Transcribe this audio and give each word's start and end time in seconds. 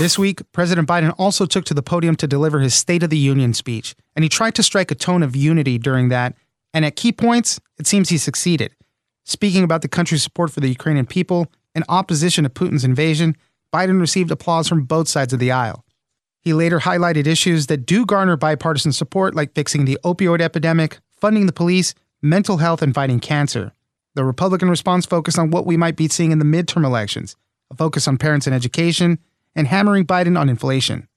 This 0.00 0.18
week, 0.18 0.40
President 0.52 0.88
Biden 0.88 1.14
also 1.18 1.44
took 1.44 1.66
to 1.66 1.74
the 1.74 1.82
podium 1.82 2.16
to 2.16 2.26
deliver 2.26 2.60
his 2.60 2.74
State 2.74 3.02
of 3.02 3.10
the 3.10 3.18
Union 3.18 3.52
speech, 3.52 3.94
and 4.16 4.22
he 4.22 4.30
tried 4.30 4.54
to 4.54 4.62
strike 4.62 4.90
a 4.90 4.94
tone 4.94 5.22
of 5.22 5.36
unity 5.36 5.76
during 5.76 6.08
that, 6.08 6.34
and 6.72 6.86
at 6.86 6.96
key 6.96 7.12
points, 7.12 7.60
it 7.78 7.86
seems 7.86 8.08
he 8.08 8.16
succeeded. 8.16 8.74
Speaking 9.26 9.62
about 9.62 9.82
the 9.82 9.88
country's 9.88 10.22
support 10.22 10.52
for 10.52 10.60
the 10.60 10.70
Ukrainian 10.70 11.04
people 11.04 11.48
and 11.74 11.84
opposition 11.90 12.44
to 12.44 12.48
Putin's 12.50 12.82
invasion, 12.82 13.36
Biden 13.74 14.00
received 14.00 14.30
applause 14.30 14.68
from 14.68 14.84
both 14.84 15.06
sides 15.06 15.34
of 15.34 15.38
the 15.38 15.52
aisle. 15.52 15.84
He 16.40 16.54
later 16.54 16.78
highlighted 16.78 17.26
issues 17.26 17.66
that 17.66 17.84
do 17.84 18.06
garner 18.06 18.38
bipartisan 18.38 18.92
support, 18.92 19.34
like 19.34 19.54
fixing 19.54 19.84
the 19.84 19.98
opioid 20.02 20.40
epidemic, 20.40 20.98
funding 21.10 21.44
the 21.44 21.52
police, 21.52 21.92
mental 22.22 22.56
health, 22.56 22.80
and 22.80 22.94
fighting 22.94 23.20
cancer. 23.20 23.72
The 24.14 24.24
Republican 24.24 24.70
response 24.70 25.04
focused 25.04 25.38
on 25.38 25.50
what 25.50 25.66
we 25.66 25.76
might 25.76 25.96
be 25.96 26.08
seeing 26.08 26.32
in 26.32 26.38
the 26.38 26.46
midterm 26.46 26.86
elections 26.86 27.36
a 27.70 27.76
focus 27.76 28.08
on 28.08 28.16
parents 28.16 28.46
and 28.46 28.56
education, 28.56 29.18
and 29.54 29.66
hammering 29.66 30.06
Biden 30.06 30.38
on 30.38 30.48
inflation. 30.48 31.08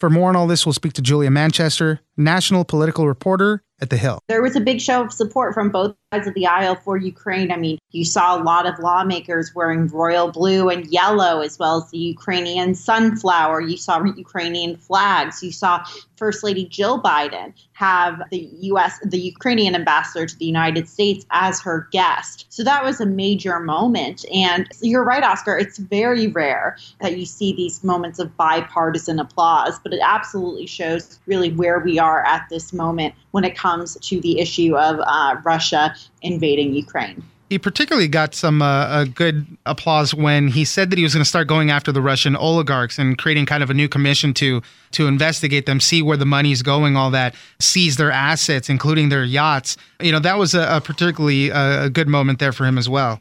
For 0.00 0.10
more 0.10 0.28
on 0.28 0.36
all 0.36 0.46
this, 0.46 0.66
we'll 0.66 0.72
speak 0.72 0.92
to 0.94 1.02
Julia 1.02 1.30
Manchester, 1.30 2.00
national 2.16 2.64
political 2.64 3.06
reporter 3.06 3.62
at 3.80 3.90
The 3.90 3.96
Hill. 3.96 4.18
There 4.28 4.42
was 4.42 4.56
a 4.56 4.60
big 4.60 4.80
show 4.80 5.02
of 5.02 5.12
support 5.12 5.54
from 5.54 5.70
both 5.70 5.94
sides 6.12 6.26
of 6.26 6.34
the 6.34 6.46
aisle 6.46 6.74
for 6.74 6.96
Ukraine. 6.96 7.50
I 7.50 7.56
mean, 7.56 7.78
you 7.90 8.04
saw 8.04 8.36
a 8.36 8.42
lot 8.42 8.66
of 8.66 8.78
lawmakers 8.78 9.52
wearing 9.54 9.86
royal 9.88 10.30
blue 10.30 10.68
and 10.68 10.86
yellow, 10.86 11.40
as 11.40 11.58
well 11.58 11.78
as 11.82 11.90
the 11.90 11.98
Ukrainian 11.98 12.74
sunflower. 12.74 13.60
You 13.62 13.76
saw 13.76 14.02
Ukrainian 14.04 14.76
flags. 14.76 15.42
You 15.42 15.52
saw 15.52 15.84
First 16.16 16.42
Lady 16.42 16.66
Jill 16.66 17.00
Biden 17.00 17.54
have 17.74 18.22
the 18.30 18.48
U.S., 18.60 18.98
the 19.04 19.18
Ukrainian 19.18 19.74
ambassador 19.74 20.26
to 20.26 20.38
the 20.38 20.44
United 20.44 20.88
States 20.88 21.26
as 21.30 21.60
her 21.60 21.88
guest. 21.90 22.46
So 22.48 22.62
that 22.62 22.84
was 22.84 23.00
a 23.00 23.06
major 23.06 23.58
moment. 23.60 24.24
And 24.32 24.68
you're 24.80 25.04
right, 25.04 25.22
Oscar. 25.22 25.58
It's 25.58 25.78
very 25.78 26.28
rare 26.28 26.76
that 27.00 27.18
you 27.18 27.26
see 27.26 27.52
these 27.52 27.82
moments 27.82 28.18
of 28.20 28.36
bipartisan 28.36 29.18
applause, 29.18 29.78
but 29.80 29.92
it 29.92 30.00
absolutely 30.02 30.66
shows 30.66 31.18
really 31.26 31.52
where 31.52 31.80
we 31.80 31.98
are 31.98 32.24
at 32.24 32.46
this 32.48 32.72
moment 32.72 33.14
when 33.32 33.44
it 33.44 33.56
comes 33.56 33.96
to 34.00 34.20
the 34.20 34.38
issue 34.38 34.76
of 34.76 35.00
uh, 35.04 35.36
Russia 35.44 35.94
invading 36.22 36.74
Ukraine. 36.74 37.24
He 37.50 37.58
particularly 37.58 38.08
got 38.08 38.34
some 38.34 38.62
uh, 38.62 39.04
good 39.04 39.46
applause 39.66 40.14
when 40.14 40.48
he 40.48 40.64
said 40.64 40.90
that 40.90 40.96
he 40.96 41.02
was 41.02 41.14
going 41.14 41.22
to 41.22 41.28
start 41.28 41.46
going 41.46 41.70
after 41.70 41.92
the 41.92 42.00
Russian 42.00 42.34
oligarchs 42.34 42.98
and 42.98 43.18
creating 43.18 43.46
kind 43.46 43.62
of 43.62 43.70
a 43.70 43.74
new 43.74 43.88
commission 43.88 44.34
to 44.34 44.62
to 44.92 45.06
investigate 45.06 45.66
them, 45.66 45.80
see 45.80 46.02
where 46.02 46.16
the 46.16 46.24
money's 46.24 46.62
going, 46.62 46.96
all 46.96 47.10
that, 47.10 47.34
seize 47.60 47.96
their 47.96 48.10
assets, 48.10 48.68
including 48.68 49.08
their 49.08 49.24
yachts. 49.24 49.76
You 50.00 50.12
know, 50.12 50.20
that 50.20 50.38
was 50.38 50.54
a, 50.54 50.76
a 50.76 50.80
particularly 50.80 51.52
uh, 51.52 51.86
a 51.86 51.90
good 51.90 52.08
moment 52.08 52.38
there 52.38 52.52
for 52.52 52.64
him 52.64 52.78
as 52.78 52.88
well 52.88 53.20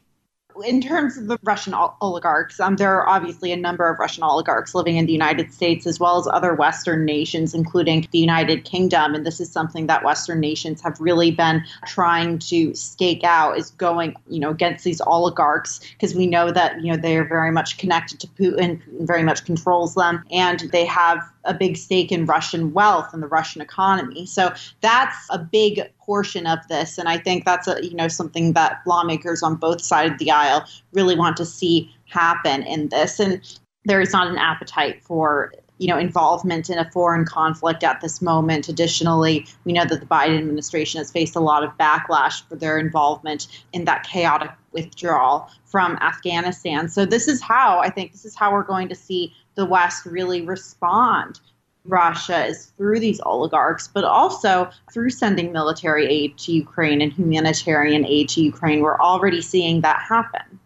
in 0.65 0.81
terms 0.81 1.17
of 1.17 1.27
the 1.27 1.37
Russian 1.43 1.73
oligarchs, 2.01 2.59
um, 2.59 2.75
there 2.77 2.93
are 2.95 3.07
obviously 3.07 3.51
a 3.51 3.57
number 3.57 3.89
of 3.89 3.99
Russian 3.99 4.23
oligarchs 4.23 4.73
living 4.73 4.97
in 4.97 5.05
the 5.05 5.11
United 5.11 5.53
States 5.53 5.85
as 5.85 5.99
well 5.99 6.19
as 6.19 6.27
other 6.27 6.53
Western 6.53 7.05
nations, 7.05 7.53
including 7.53 8.07
the 8.11 8.19
United 8.19 8.63
Kingdom. 8.63 9.13
And 9.13 9.25
this 9.25 9.39
is 9.39 9.51
something 9.51 9.87
that 9.87 10.03
Western 10.03 10.39
nations 10.39 10.81
have 10.81 10.99
really 10.99 11.31
been 11.31 11.63
trying 11.85 12.39
to 12.39 12.73
stake 12.73 13.23
out 13.23 13.57
is 13.57 13.71
going, 13.71 14.15
you 14.29 14.39
know, 14.39 14.49
against 14.49 14.83
these 14.83 15.01
oligarchs 15.01 15.79
because 15.93 16.15
we 16.15 16.27
know 16.27 16.51
that, 16.51 16.81
you 16.81 16.91
know, 16.91 16.97
they 16.97 17.17
are 17.17 17.25
very 17.25 17.51
much 17.51 17.77
connected 17.77 18.19
to 18.19 18.27
Putin, 18.27 18.63
Putin 18.63 18.81
very 19.05 19.23
much 19.23 19.45
controls 19.45 19.95
them, 19.95 20.23
and 20.31 20.61
they 20.71 20.85
have 20.85 21.19
a 21.45 21.53
big 21.53 21.77
stake 21.77 22.11
in 22.11 22.25
Russian 22.25 22.73
wealth 22.73 23.13
and 23.13 23.21
the 23.21 23.27
Russian 23.27 23.61
economy. 23.61 24.25
So 24.25 24.53
that's 24.81 25.17
a 25.29 25.39
big 25.39 25.81
portion 25.99 26.47
of 26.47 26.59
this, 26.67 26.97
and 26.97 27.07
I 27.09 27.17
think 27.17 27.45
that's 27.45 27.67
a 27.67 27.83
you 27.83 27.95
know 27.95 28.07
something 28.07 28.53
that 28.53 28.81
lawmakers 28.85 29.43
on 29.43 29.55
both 29.55 29.81
sides 29.81 30.13
of 30.13 30.19
the 30.19 30.31
aisle 30.31 30.65
really 30.93 31.15
want 31.15 31.37
to 31.37 31.45
see 31.45 31.93
happen 32.05 32.63
in 32.63 32.89
this. 32.89 33.19
And 33.19 33.41
there 33.85 34.01
is 34.01 34.13
not 34.13 34.27
an 34.27 34.37
appetite 34.37 35.03
for 35.03 35.53
you 35.79 35.87
know 35.87 35.97
involvement 35.97 36.69
in 36.69 36.77
a 36.77 36.89
foreign 36.91 37.25
conflict 37.25 37.83
at 37.83 37.99
this 38.01 38.21
moment. 38.21 38.69
Additionally, 38.69 39.45
we 39.65 39.73
know 39.73 39.85
that 39.85 39.99
the 39.99 40.05
Biden 40.05 40.37
administration 40.37 40.99
has 40.99 41.11
faced 41.11 41.35
a 41.35 41.39
lot 41.39 41.63
of 41.63 41.71
backlash 41.77 42.47
for 42.47 42.55
their 42.55 42.77
involvement 42.77 43.47
in 43.73 43.85
that 43.85 44.03
chaotic 44.03 44.51
withdrawal 44.71 45.49
from 45.65 45.97
Afghanistan. 45.97 46.87
So 46.87 47.05
this 47.05 47.27
is 47.27 47.41
how 47.41 47.79
I 47.79 47.89
think 47.89 48.11
this 48.11 48.25
is 48.25 48.35
how 48.35 48.51
we're 48.53 48.63
going 48.63 48.89
to 48.89 48.95
see 48.95 49.33
the 49.55 49.65
West 49.65 50.05
really 50.05 50.41
respond. 50.41 51.39
Russia 51.85 52.45
is 52.45 52.71
through 52.77 52.99
these 52.99 53.19
oligarchs, 53.25 53.87
but 53.87 54.03
also 54.03 54.69
through 54.91 55.09
sending 55.09 55.51
military 55.51 56.07
aid 56.07 56.37
to 56.37 56.53
Ukraine 56.53 57.01
and 57.01 57.11
humanitarian 57.11 58.05
aid 58.05 58.29
to 58.29 58.41
Ukraine. 58.41 58.79
We're 58.79 58.99
already 58.99 59.41
seeing 59.41 59.81
that 59.81 60.01
happen. 60.01 60.59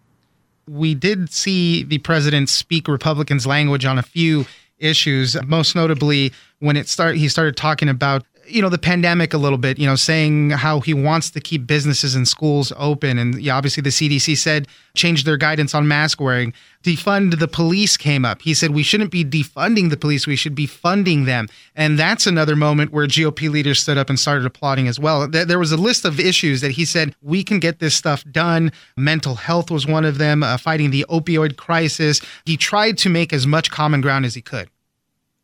We 0.70 0.94
did 0.94 1.32
see 1.32 1.84
the 1.84 1.98
president 2.00 2.50
speak 2.50 2.88
Republicans' 2.88 3.48
language 3.48 3.86
on 3.86 3.98
a 3.98 4.04
few 4.04 4.46
issues, 4.78 5.42
most 5.44 5.76
notably 5.76 6.32
when 6.60 6.78
it 6.78 6.88
start 6.88 7.16
he 7.16 7.30
started 7.30 7.58
talking 7.58 7.90
about 7.90 8.24
you 8.48 8.62
know 8.62 8.70
the 8.70 8.78
pandemic 8.78 9.34
a 9.34 9.38
little 9.38 9.58
bit 9.58 9.78
you 9.78 9.86
know 9.86 9.96
saying 9.96 10.52
how 10.52 10.80
he 10.80 10.94
wants 10.94 11.30
to 11.32 11.40
keep 11.40 11.68
businesses 11.68 12.16
and 12.16 12.28
schools 12.28 12.72
open. 12.78 13.18
And 13.18 13.40
yeah, 13.42 13.56
obviously 13.56 13.82
the 13.82 13.90
cdc 13.90 14.38
said 14.38 14.68
change 14.96 15.24
their 15.24 15.38
guidance 15.38 15.76
on 15.76 15.88
mask 15.88 16.20
wearing. 16.20 16.54
Defund 16.84 17.40
the 17.40 17.48
police 17.48 17.98
came 17.98 18.24
up. 18.26 18.42
He 18.42 18.54
said 18.54 18.72
we 18.72 18.84
shouldn't 18.84 19.12
be 19.12 19.26
defunding 19.26 19.90
the 19.90 19.98
police 19.98 20.26
we 20.26 20.36
should 20.36 20.56
be 20.56 20.66
funding 20.66 21.26
them. 21.26 21.48
And 21.76 22.00
that's 22.00 22.26
another 22.26 22.56
moment 22.56 22.92
where 22.92 23.08
gop 23.08 23.50
leaders 23.50 23.80
stood 23.80 23.98
up 23.98 24.10
and 24.10 24.20
started 24.20 24.46
applauding 24.46 24.88
as 24.88 25.00
well. 25.00 25.28
There 25.28 25.60
was 25.60 25.72
a 25.72 25.78
list 25.78 26.06
of 26.06 26.20
issues 26.20 26.62
that 26.62 26.72
he 26.72 26.86
said 26.86 27.16
we 27.22 27.44
can 27.44 27.60
get 27.60 27.80
this 27.80 27.96
stuff 27.96 28.24
done. 28.32 28.72
Mental 28.96 29.36
health 29.36 29.70
was 29.70 29.86
one 29.86 30.06
of 30.06 30.18
them 30.18 30.44
uh, 30.44 30.58
fighting 30.58 30.92
the 30.92 31.06
opioid 31.10 31.58
crisis. 31.58 32.22
He 32.46 32.58
tried 32.58 32.98
to 33.00 33.10
make 33.10 33.34
as 33.34 33.46
much 33.46 33.72
common 33.72 34.02
ground 34.02 34.26
as 34.26 34.36
he 34.36 34.42
could 34.42 34.70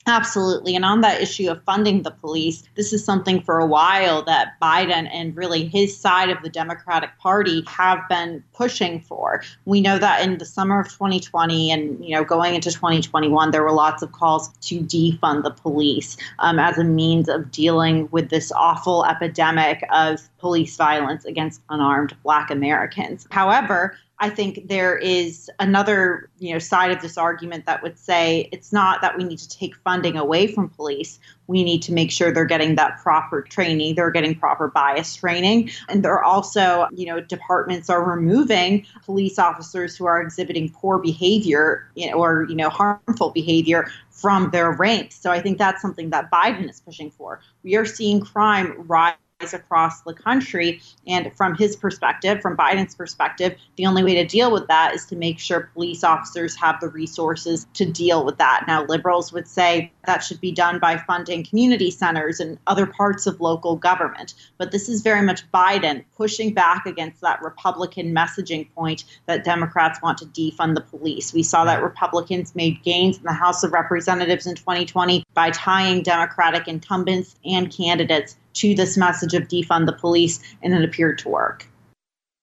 Absolutely. 0.05 0.75
And 0.75 0.83
on 0.83 1.01
that 1.01 1.21
issue 1.21 1.49
of 1.49 1.63
funding 1.63 2.03
the 2.03 2.11
police, 2.11 2.63
this 2.75 2.91
is 2.91 3.05
something 3.05 3.41
for 3.41 3.59
a 3.59 3.65
while 3.65 4.21
that 4.23 4.59
Biden 4.61 5.09
and 5.13 5.35
really 5.35 5.65
his 5.65 5.95
side 5.95 6.29
of 6.29 6.41
the 6.43 6.49
Democratic 6.49 7.17
Party 7.19 7.63
have 7.67 7.99
been 8.09 8.43
pushing 8.53 8.99
for. 8.99 9.43
We 9.65 9.79
know 9.79 9.97
that 9.97 10.21
in 10.21 10.39
the 10.39 10.45
summer 10.45 10.81
of 10.81 10.89
2020 10.89 11.71
and 11.71 12.03
you 12.03 12.15
know 12.15 12.25
going 12.25 12.55
into 12.55 12.71
2021, 12.71 13.51
there 13.51 13.63
were 13.63 13.71
lots 13.71 14.03
of 14.03 14.11
calls 14.11 14.49
to 14.49 14.81
defund 14.81 15.43
the 15.43 15.51
police 15.51 16.17
um, 16.39 16.59
as 16.59 16.77
a 16.77 16.83
means 16.83 17.29
of 17.29 17.49
dealing 17.51 18.09
with 18.11 18.29
this 18.29 18.51
awful 18.51 19.05
epidemic 19.05 19.83
of 19.93 20.19
police 20.37 20.75
violence 20.75 21.23
against 21.23 21.61
unarmed 21.69 22.13
Black 22.23 22.51
Americans. 22.51 23.25
However, 23.31 23.97
I 24.19 24.29
think 24.29 24.67
there 24.69 24.95
is 24.95 25.49
another, 25.59 26.29
you 26.37 26.53
know, 26.53 26.59
side 26.59 26.91
of 26.91 27.01
this 27.01 27.17
argument 27.17 27.65
that 27.65 27.81
would 27.81 27.97
say 27.97 28.47
it's 28.51 28.71
not 28.71 29.01
that 29.01 29.17
we 29.17 29.23
need 29.23 29.39
to 29.39 29.49
take 29.49 29.75
funding 29.77 30.17
away 30.17 30.47
from 30.47 30.69
police. 30.69 31.19
We 31.47 31.63
need 31.63 31.81
to 31.83 31.93
make 31.93 32.11
sure 32.11 32.31
they're 32.31 32.45
getting 32.45 32.75
that 32.75 32.99
proper 32.99 33.41
training, 33.41 33.95
they're 33.95 34.11
getting 34.11 34.35
proper 34.35 34.69
bias 34.69 35.15
training, 35.15 35.71
and 35.89 36.03
they're 36.03 36.23
also, 36.23 36.87
you 36.93 37.05
know, 37.05 37.19
departments 37.19 37.89
are 37.89 38.03
removing 38.03 38.85
police 39.03 39.39
officers 39.39 39.97
who 39.97 40.05
are 40.05 40.21
exhibiting 40.21 40.69
poor 40.69 40.99
behavior 40.99 41.89
you 41.95 42.09
know, 42.09 42.17
or 42.17 42.45
you 42.49 42.55
know 42.55 42.69
harmful 42.69 43.31
behavior 43.31 43.89
from 44.09 44.51
their 44.51 44.71
ranks. 44.71 45.19
So 45.19 45.31
I 45.31 45.41
think 45.41 45.57
that's 45.57 45.81
something 45.81 46.11
that 46.11 46.31
Biden 46.31 46.69
is 46.69 46.79
pushing 46.79 47.11
for. 47.11 47.41
We 47.63 47.75
are 47.75 47.85
seeing 47.85 48.21
crime 48.21 48.75
rise 48.87 49.15
across 49.51 50.01
the 50.01 50.13
country. 50.13 50.79
And 51.05 51.33
from 51.35 51.55
his 51.55 51.75
perspective, 51.75 52.41
from 52.41 52.55
Biden's 52.55 52.95
perspective, 52.95 53.57
the 53.75 53.85
only 53.85 54.03
way 54.03 54.13
to 54.13 54.25
deal 54.25 54.51
with 54.51 54.67
that 54.67 54.93
is 54.93 55.05
to 55.07 55.17
make 55.17 55.39
sure 55.39 55.71
police 55.73 56.03
officers 56.03 56.55
have 56.55 56.79
the 56.79 56.87
resources 56.87 57.67
to 57.73 57.85
deal 57.85 58.23
with 58.23 58.37
that. 58.37 58.65
Now, 58.67 58.85
liberals 58.85 59.33
would 59.33 59.47
say 59.47 59.91
that 60.05 60.23
should 60.23 60.39
be 60.39 60.51
done 60.51 60.79
by 60.79 60.97
funding 60.97 61.43
community 61.43 61.91
centers 61.91 62.39
and 62.39 62.57
other 62.67 62.85
parts 62.85 63.25
of 63.27 63.41
local 63.41 63.75
government. 63.75 64.35
But 64.57 64.71
this 64.71 64.87
is 64.87 65.01
very 65.01 65.21
much 65.21 65.49
Biden 65.51 66.03
pushing 66.15 66.53
back 66.53 66.85
against 66.85 67.21
that 67.21 67.41
Republican 67.41 68.13
messaging 68.13 68.69
point 68.75 69.03
that 69.25 69.43
Democrats 69.43 70.01
want 70.01 70.17
to 70.19 70.25
defund 70.25 70.75
the 70.75 70.81
police. 70.81 71.33
We 71.33 71.43
saw 71.43 71.65
that 71.65 71.81
Republicans 71.81 72.55
made 72.55 72.83
gains 72.83 73.17
in 73.17 73.23
the 73.23 73.33
House 73.33 73.63
of 73.63 73.73
Representatives 73.73 74.45
in 74.45 74.55
2020 74.55 75.25
by 75.33 75.49
tying 75.51 76.03
Democratic 76.03 76.67
incumbents 76.67 77.35
and 77.45 77.71
candidates 77.71 78.35
to 78.53 78.75
this 78.75 78.97
message 78.97 79.33
of 79.33 79.47
defund 79.47 79.85
the 79.85 79.93
police, 79.93 80.39
and 80.61 80.73
it 80.73 80.83
appeared 80.83 81.17
to 81.19 81.29
work. 81.29 81.67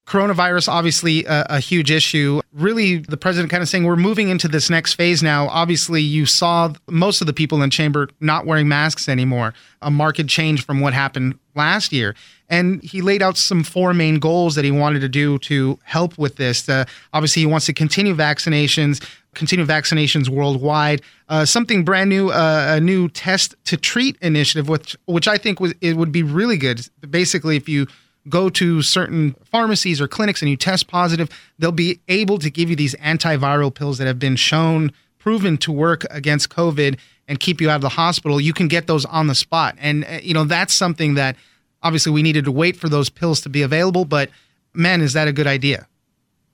Coronavirus 0.06 0.68
obviously 0.68 1.24
a, 1.26 1.46
a, 1.50 1.60
huge 1.60 1.90
issue. 1.90 2.40
Really 2.52 2.98
the 2.98 3.16
president 3.16 3.50
kind 3.50 3.62
of 3.62 3.68
saying 3.68 3.84
we're 3.84 3.96
moving 3.96 4.28
into 4.28 4.48
this 4.48 4.68
next 4.68 4.94
phase 4.94 5.22
now. 5.22 5.46
Obviously 5.48 6.02
you 6.02 6.26
saw 6.26 6.72
most 6.88 7.20
of 7.20 7.26
the 7.26 7.32
people 7.32 7.62
in 7.62 7.70
chamber 7.70 8.08
not 8.18 8.44
wearing 8.44 8.66
masks 8.66 9.08
anymore 9.08 9.54
a 9.82 9.90
marked 9.90 10.26
change 10.26 10.64
from 10.64 10.80
what 10.80 10.92
happened 10.94 11.38
last 11.54 11.92
year. 11.92 12.14
And 12.48 12.82
he 12.82 13.00
laid 13.02 13.22
out 13.22 13.36
some 13.36 13.62
four 13.62 13.94
main 13.94 14.18
goals 14.18 14.56
that 14.56 14.64
he 14.64 14.72
wanted 14.72 15.00
to 15.00 15.08
do 15.08 15.38
to 15.38 15.78
help 15.84 16.18
with 16.18 16.36
this. 16.36 16.68
Uh, 16.68 16.84
obviously 17.12 17.42
he 17.42 17.46
wants 17.46 17.66
to 17.66 17.72
continue 17.72 18.14
vaccinations 18.14 19.06
continue 19.34 19.64
vaccinations 19.64 20.28
worldwide. 20.28 21.02
Uh, 21.28 21.44
something 21.44 21.84
brand 21.84 22.10
new 22.10 22.30
uh, 22.30 22.74
a 22.76 22.80
new 22.80 23.08
test 23.08 23.54
to 23.64 23.76
treat 23.76 24.16
initiative 24.20 24.68
which 24.68 24.96
which 25.06 25.28
i 25.28 25.38
think 25.38 25.60
was 25.60 25.72
it 25.80 25.96
would 25.96 26.10
be 26.10 26.22
really 26.22 26.56
good. 26.56 26.84
Basically 27.08 27.56
if 27.56 27.68
you 27.68 27.86
go 28.28 28.48
to 28.50 28.82
certain 28.82 29.34
pharmacies 29.44 30.00
or 30.00 30.08
clinics 30.08 30.42
and 30.42 30.50
you 30.50 30.56
test 30.56 30.88
positive, 30.88 31.28
they'll 31.58 31.72
be 31.72 32.00
able 32.08 32.38
to 32.38 32.50
give 32.50 32.68
you 32.70 32.76
these 32.76 32.94
antiviral 32.96 33.74
pills 33.74 33.98
that 33.98 34.06
have 34.06 34.18
been 34.18 34.36
shown, 34.36 34.92
proven 35.18 35.56
to 35.58 35.72
work 35.72 36.04
against 36.10 36.50
COVID 36.50 36.98
and 37.28 37.40
keep 37.40 37.60
you 37.60 37.70
out 37.70 37.76
of 37.76 37.82
the 37.82 37.90
hospital. 37.90 38.40
You 38.40 38.52
can 38.52 38.68
get 38.68 38.86
those 38.86 39.04
on 39.04 39.26
the 39.26 39.34
spot. 39.34 39.76
And, 39.78 40.04
uh, 40.04 40.18
you 40.22 40.34
know, 40.34 40.44
that's 40.44 40.74
something 40.74 41.14
that 41.14 41.36
obviously 41.82 42.12
we 42.12 42.22
needed 42.22 42.44
to 42.44 42.52
wait 42.52 42.76
for 42.76 42.88
those 42.88 43.08
pills 43.08 43.40
to 43.42 43.48
be 43.48 43.62
available. 43.62 44.04
But 44.04 44.30
man, 44.74 45.00
is 45.00 45.12
that 45.14 45.28
a 45.28 45.32
good 45.32 45.46
idea? 45.46 45.86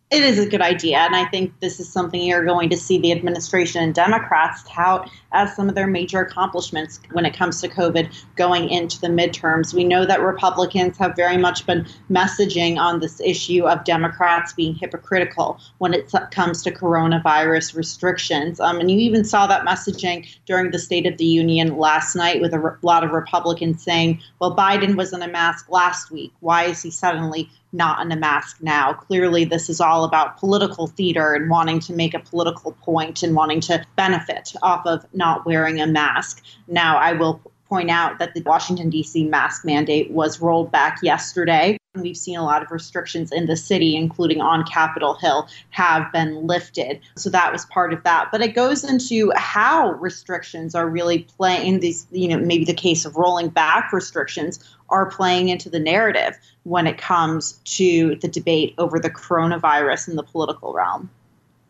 It 0.09 0.23
is 0.23 0.39
a 0.39 0.49
good 0.49 0.61
idea. 0.61 0.99
And 0.99 1.17
I 1.17 1.25
think 1.25 1.59
this 1.59 1.81
is 1.81 1.93
something 1.93 2.23
you're 2.23 2.45
going 2.45 2.71
to 2.71 2.77
see 2.77 2.99
the 2.99 3.11
administration 3.11 3.83
and 3.83 3.93
Democrats 3.93 4.63
tout 4.69 5.11
as 5.33 5.55
some 5.57 5.69
of 5.69 5.75
their 5.75 5.89
major 5.89 6.21
accomplishments 6.21 7.01
when 7.11 7.27
it 7.27 7.37
comes 7.37 7.61
to 7.61 7.69
COVID 7.69 8.15
going 8.37 8.69
into 8.69 9.01
the 9.01 9.09
midterms. 9.09 9.75
We 9.75 9.83
know 9.83 10.07
that 10.07 10.21
Republicans 10.21 10.97
have 10.99 11.17
very 11.17 11.37
much 11.37 11.67
been 11.67 11.87
messaging 12.09 12.79
on 12.79 13.01
this 13.01 13.21
issue 13.21 13.67
of 13.67 13.85
Democrats 13.85 14.53
being 14.53 14.77
hypocritical 14.77 15.59
when 15.79 15.93
it 15.93 16.13
comes 16.31 16.63
to 16.63 16.71
coronavirus 16.71 17.75
restrictions. 17.75 18.61
Um, 18.61 18.79
and 18.79 18.89
you 18.89 18.99
even 19.01 19.25
saw 19.25 19.49
that 19.49 19.67
messaging 19.67 20.29
during 20.47 20.71
the 20.71 20.79
State 20.79 21.07
of 21.07 21.19
the 21.19 21.25
Union 21.27 21.79
last 21.79 22.15
night 22.15 22.41
with 22.41 22.55
a 22.55 22.61
re- 22.61 22.73
lot 22.83 23.03
of 23.03 23.11
Republicans 23.11 23.83
saying, 23.83 24.21
well, 24.41 24.55
Biden 24.55 24.97
was 24.97 25.13
in 25.13 25.23
a 25.23 25.29
mask 25.29 25.69
last 25.69 26.13
week. 26.13 26.33
Why 26.39 26.65
is 26.65 26.81
he 26.81 26.93
suddenly 26.93 27.51
not 27.77 28.01
in 28.01 28.11
a 28.11 28.17
mask 28.17 28.57
now. 28.61 28.93
Clearly, 28.93 29.45
this 29.45 29.69
is 29.69 29.81
all 29.81 30.05
about 30.05 30.39
political 30.39 30.87
theater 30.87 31.35
and 31.35 31.51
wanting 31.51 31.79
to 31.81 31.93
make 31.93 32.15
a 32.15 32.19
political 32.19 32.73
point 32.73 33.23
and 33.23 33.35
wanting 33.37 33.61
to 33.61 33.85
benefit 33.95 34.55
off 34.63 34.87
of 34.87 35.07
not 35.13 35.47
wearing 35.47 35.81
a 35.81 35.87
mask. 35.87 36.43
Now, 36.67 36.97
I 36.97 37.13
will 37.13 37.41
point 37.69 37.91
out 37.91 38.19
that 38.19 38.35
the 38.35 38.43
Washington, 38.43 38.91
D.C. 38.91 39.25
mask 39.25 39.65
mandate 39.65 40.11
was 40.11 40.41
rolled 40.41 40.73
back 40.73 41.01
yesterday. 41.03 41.77
We've 42.01 42.17
seen 42.17 42.37
a 42.37 42.45
lot 42.45 42.63
of 42.63 42.71
restrictions 42.71 43.33
in 43.33 43.47
the 43.47 43.57
city, 43.57 43.97
including 43.97 44.41
on 44.41 44.65
Capitol 44.65 45.15
Hill, 45.15 45.49
have 45.71 46.11
been 46.13 46.47
lifted. 46.47 47.01
So 47.17 47.31
that 47.31 47.53
was 47.53 47.67
part 47.67 47.93
of 47.93 48.03
that. 48.05 48.29
But 48.31 48.43
it 48.43 48.55
goes 48.55 48.85
into 48.85 49.33
how 49.37 49.93
restrictions 49.93 50.75
are 50.75 50.89
really 50.89 51.21
playing 51.37 51.81
these, 51.81 52.07
you 52.11 52.29
know, 52.29 52.39
maybe 52.39 52.65
the 52.65 52.75
case 52.75 53.05
of 53.05 53.17
rolling 53.17 53.49
back 53.49 53.93
restrictions 53.93 54.59
are 54.89 55.07
playing 55.07 55.49
into 55.49 55.69
the 55.69 55.81
narrative 55.81 56.39
when 56.63 56.87
it 56.87 56.99
comes 56.99 57.55
to 57.65 58.17
the 58.17 58.29
debate 58.29 58.75
over 58.79 58.99
the 59.01 59.11
coronavirus 59.11 60.09
in 60.09 60.17
the 60.17 60.23
political 60.23 60.73
realm. 60.73 61.11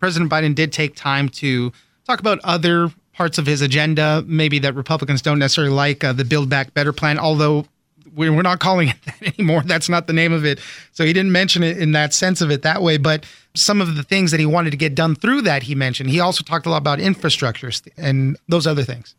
President 0.01 0.31
Biden 0.31 0.55
did 0.55 0.73
take 0.73 0.95
time 0.95 1.29
to 1.31 1.73
talk 2.05 2.21
about 2.21 2.39
other 2.45 2.91
parts 3.15 3.39
of 3.39 3.47
his 3.47 3.63
agenda, 3.63 4.23
maybe 4.27 4.59
that 4.59 4.75
Republicans 4.75 5.23
don't 5.23 5.39
necessarily 5.39 5.73
like, 5.73 6.05
uh, 6.05 6.13
the 6.13 6.25
Build 6.25 6.51
Back 6.51 6.75
Better 6.75 6.93
plan, 6.93 7.19
although 7.19 7.67
we're 8.17 8.43
not 8.43 8.59
calling 8.61 8.89
it 8.89 8.97
that 9.05 9.35
anymore. 9.35 9.63
That's 9.63 9.89
not 9.89 10.07
the 10.07 10.13
name 10.13 10.33
of 10.33 10.45
it. 10.45 10.61
So 10.93 11.05
he 11.05 11.13
didn't 11.13 11.33
mention 11.33 11.63
it 11.63 11.79
in 11.79 11.93
that 11.93 12.15
sense 12.15 12.41
of 12.41 12.51
it 12.51 12.63
that 12.63 12.83
way. 12.83 12.97
But 12.97 13.25
some 13.55 13.81
of 13.81 13.95
the 13.97 14.03
things 14.03 14.31
that 14.31 14.41
he 14.41 14.47
wanted 14.47 14.71
to 14.71 14.77
get 14.77 14.95
done 14.95 15.15
through 15.15 15.43
that, 15.43 15.65
he 15.65 15.75
mentioned. 15.75 16.11
He 16.11 16.21
also 16.21 16.43
talked 16.43 16.67
a 16.67 16.71
lot 16.71 16.79
about 16.79 17.01
infrastructure 17.01 17.71
and 17.97 18.37
those 18.49 18.67
other 18.67 18.83
things. 18.83 19.15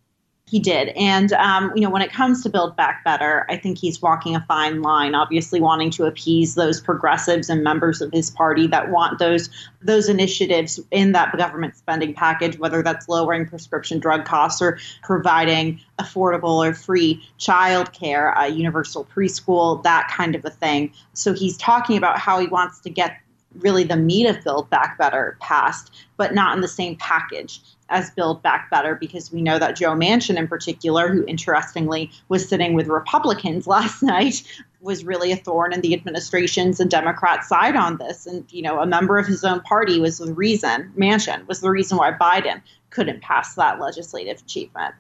He 0.49 0.59
did. 0.59 0.89
And, 0.95 1.33
um, 1.33 1.73
you 1.75 1.81
know, 1.81 1.89
when 1.89 2.01
it 2.01 2.13
comes 2.13 2.41
to 2.43 2.49
Build 2.49 2.77
Back 2.77 3.03
Better, 3.03 3.45
I 3.49 3.57
think 3.57 3.77
he's 3.77 4.01
walking 4.01 4.33
a 4.33 4.45
fine 4.47 4.81
line, 4.81 5.13
obviously 5.13 5.59
wanting 5.59 5.91
to 5.91 6.05
appease 6.05 6.55
those 6.55 6.79
progressives 6.79 7.49
and 7.49 7.65
members 7.65 8.01
of 8.01 8.13
his 8.13 8.29
party 8.29 8.65
that 8.67 8.89
want 8.89 9.19
those 9.19 9.49
those 9.81 10.07
initiatives 10.07 10.79
in 10.91 11.11
that 11.11 11.35
government 11.37 11.75
spending 11.75 12.13
package, 12.13 12.57
whether 12.59 12.81
that's 12.81 13.09
lowering 13.09 13.45
prescription 13.45 13.99
drug 13.99 14.23
costs 14.23 14.61
or 14.61 14.79
providing 15.03 15.81
affordable 15.99 16.65
or 16.65 16.73
free 16.73 17.21
child 17.37 17.91
care, 17.91 18.37
uh, 18.37 18.45
universal 18.45 19.03
preschool, 19.03 19.83
that 19.83 20.07
kind 20.09 20.33
of 20.33 20.45
a 20.45 20.49
thing. 20.49 20.93
So 21.11 21.33
he's 21.33 21.57
talking 21.57 21.97
about 21.97 22.19
how 22.19 22.39
he 22.39 22.47
wants 22.47 22.79
to 22.81 22.89
get 22.89 23.17
really 23.59 23.83
the 23.83 23.97
meat 23.97 24.27
of 24.27 24.41
Build 24.45 24.69
Back 24.69 24.97
Better 24.97 25.37
passed, 25.41 25.93
but 26.15 26.33
not 26.33 26.55
in 26.55 26.61
the 26.61 26.67
same 26.69 26.95
package 26.95 27.61
as 27.89 28.11
Build 28.11 28.41
Back 28.41 28.69
Better, 28.69 28.95
because 28.95 29.31
we 29.31 29.41
know 29.41 29.59
that 29.59 29.75
Joe 29.75 29.93
Manchin, 29.93 30.37
in 30.37 30.47
particular, 30.47 31.13
who 31.13 31.25
interestingly 31.25 32.11
was 32.29 32.47
sitting 32.47 32.73
with 32.73 32.87
Republicans 32.87 33.67
last 33.67 34.01
night, 34.03 34.43
was 34.81 35.03
really 35.03 35.31
a 35.31 35.35
thorn 35.35 35.73
in 35.73 35.81
the 35.81 35.93
administration's 35.93 36.79
and 36.79 36.89
Democrat 36.89 37.43
side 37.43 37.75
on 37.75 37.97
this. 37.97 38.25
And, 38.27 38.45
you 38.51 38.61
know, 38.61 38.79
a 38.79 38.85
member 38.85 39.17
of 39.17 39.25
his 39.25 39.43
own 39.43 39.61
party 39.61 39.99
was 39.99 40.19
the 40.19 40.33
reason, 40.33 40.93
Manchin 40.97 41.47
was 41.47 41.61
the 41.61 41.71
reason 41.71 41.97
why 41.97 42.11
Biden 42.11 42.61
couldn't 42.89 43.21
pass 43.21 43.55
that 43.55 43.79
legislative 43.79 44.39
achievement. 44.39 44.93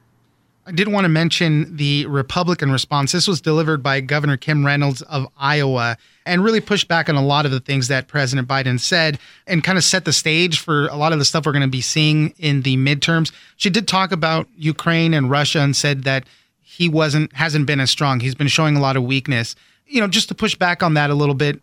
I 0.67 0.71
did 0.71 0.89
want 0.89 1.05
to 1.05 1.09
mention 1.09 1.77
the 1.77 2.05
Republican 2.07 2.73
response. 2.73 3.13
This 3.13 3.25
was 3.25 3.39
delivered 3.39 3.81
by 3.81 4.01
Governor 4.01 4.35
Kim 4.35 4.65
Reynolds 4.65 5.01
of 5.03 5.25
Iowa 5.37 5.95
and 6.25 6.43
really 6.43 6.59
pushed 6.59 6.89
back 6.89 7.07
on 7.07 7.15
a 7.15 7.25
lot 7.25 7.45
of 7.45 7.53
the 7.53 7.61
things 7.61 7.87
that 7.87 8.09
President 8.09 8.49
Biden 8.49 8.77
said 8.77 9.17
and 9.47 9.63
kind 9.63 9.77
of 9.77 9.85
set 9.85 10.03
the 10.03 10.11
stage 10.11 10.59
for 10.59 10.87
a 10.87 10.97
lot 10.97 11.13
of 11.13 11.19
the 11.19 11.25
stuff 11.25 11.45
we're 11.45 11.53
going 11.53 11.61
to 11.61 11.69
be 11.69 11.79
seeing 11.79 12.33
in 12.37 12.63
the 12.63 12.75
midterms. 12.75 13.31
She 13.55 13.69
did 13.69 13.87
talk 13.87 14.11
about 14.11 14.49
Ukraine 14.57 15.13
and 15.13 15.31
Russia 15.31 15.61
and 15.61 15.73
said 15.73 16.03
that 16.03 16.25
he 16.61 16.89
wasn't 16.89 17.31
hasn't 17.31 17.65
been 17.65 17.79
as 17.79 17.89
strong. 17.89 18.19
He's 18.19 18.35
been 18.35 18.49
showing 18.49 18.75
a 18.75 18.81
lot 18.81 18.97
of 18.97 19.03
weakness. 19.03 19.55
You 19.85 20.01
know, 20.01 20.07
just 20.07 20.27
to 20.27 20.35
push 20.35 20.55
back 20.55 20.83
on 20.83 20.95
that 20.95 21.09
a 21.09 21.15
little 21.15 21.33
bit, 21.33 21.61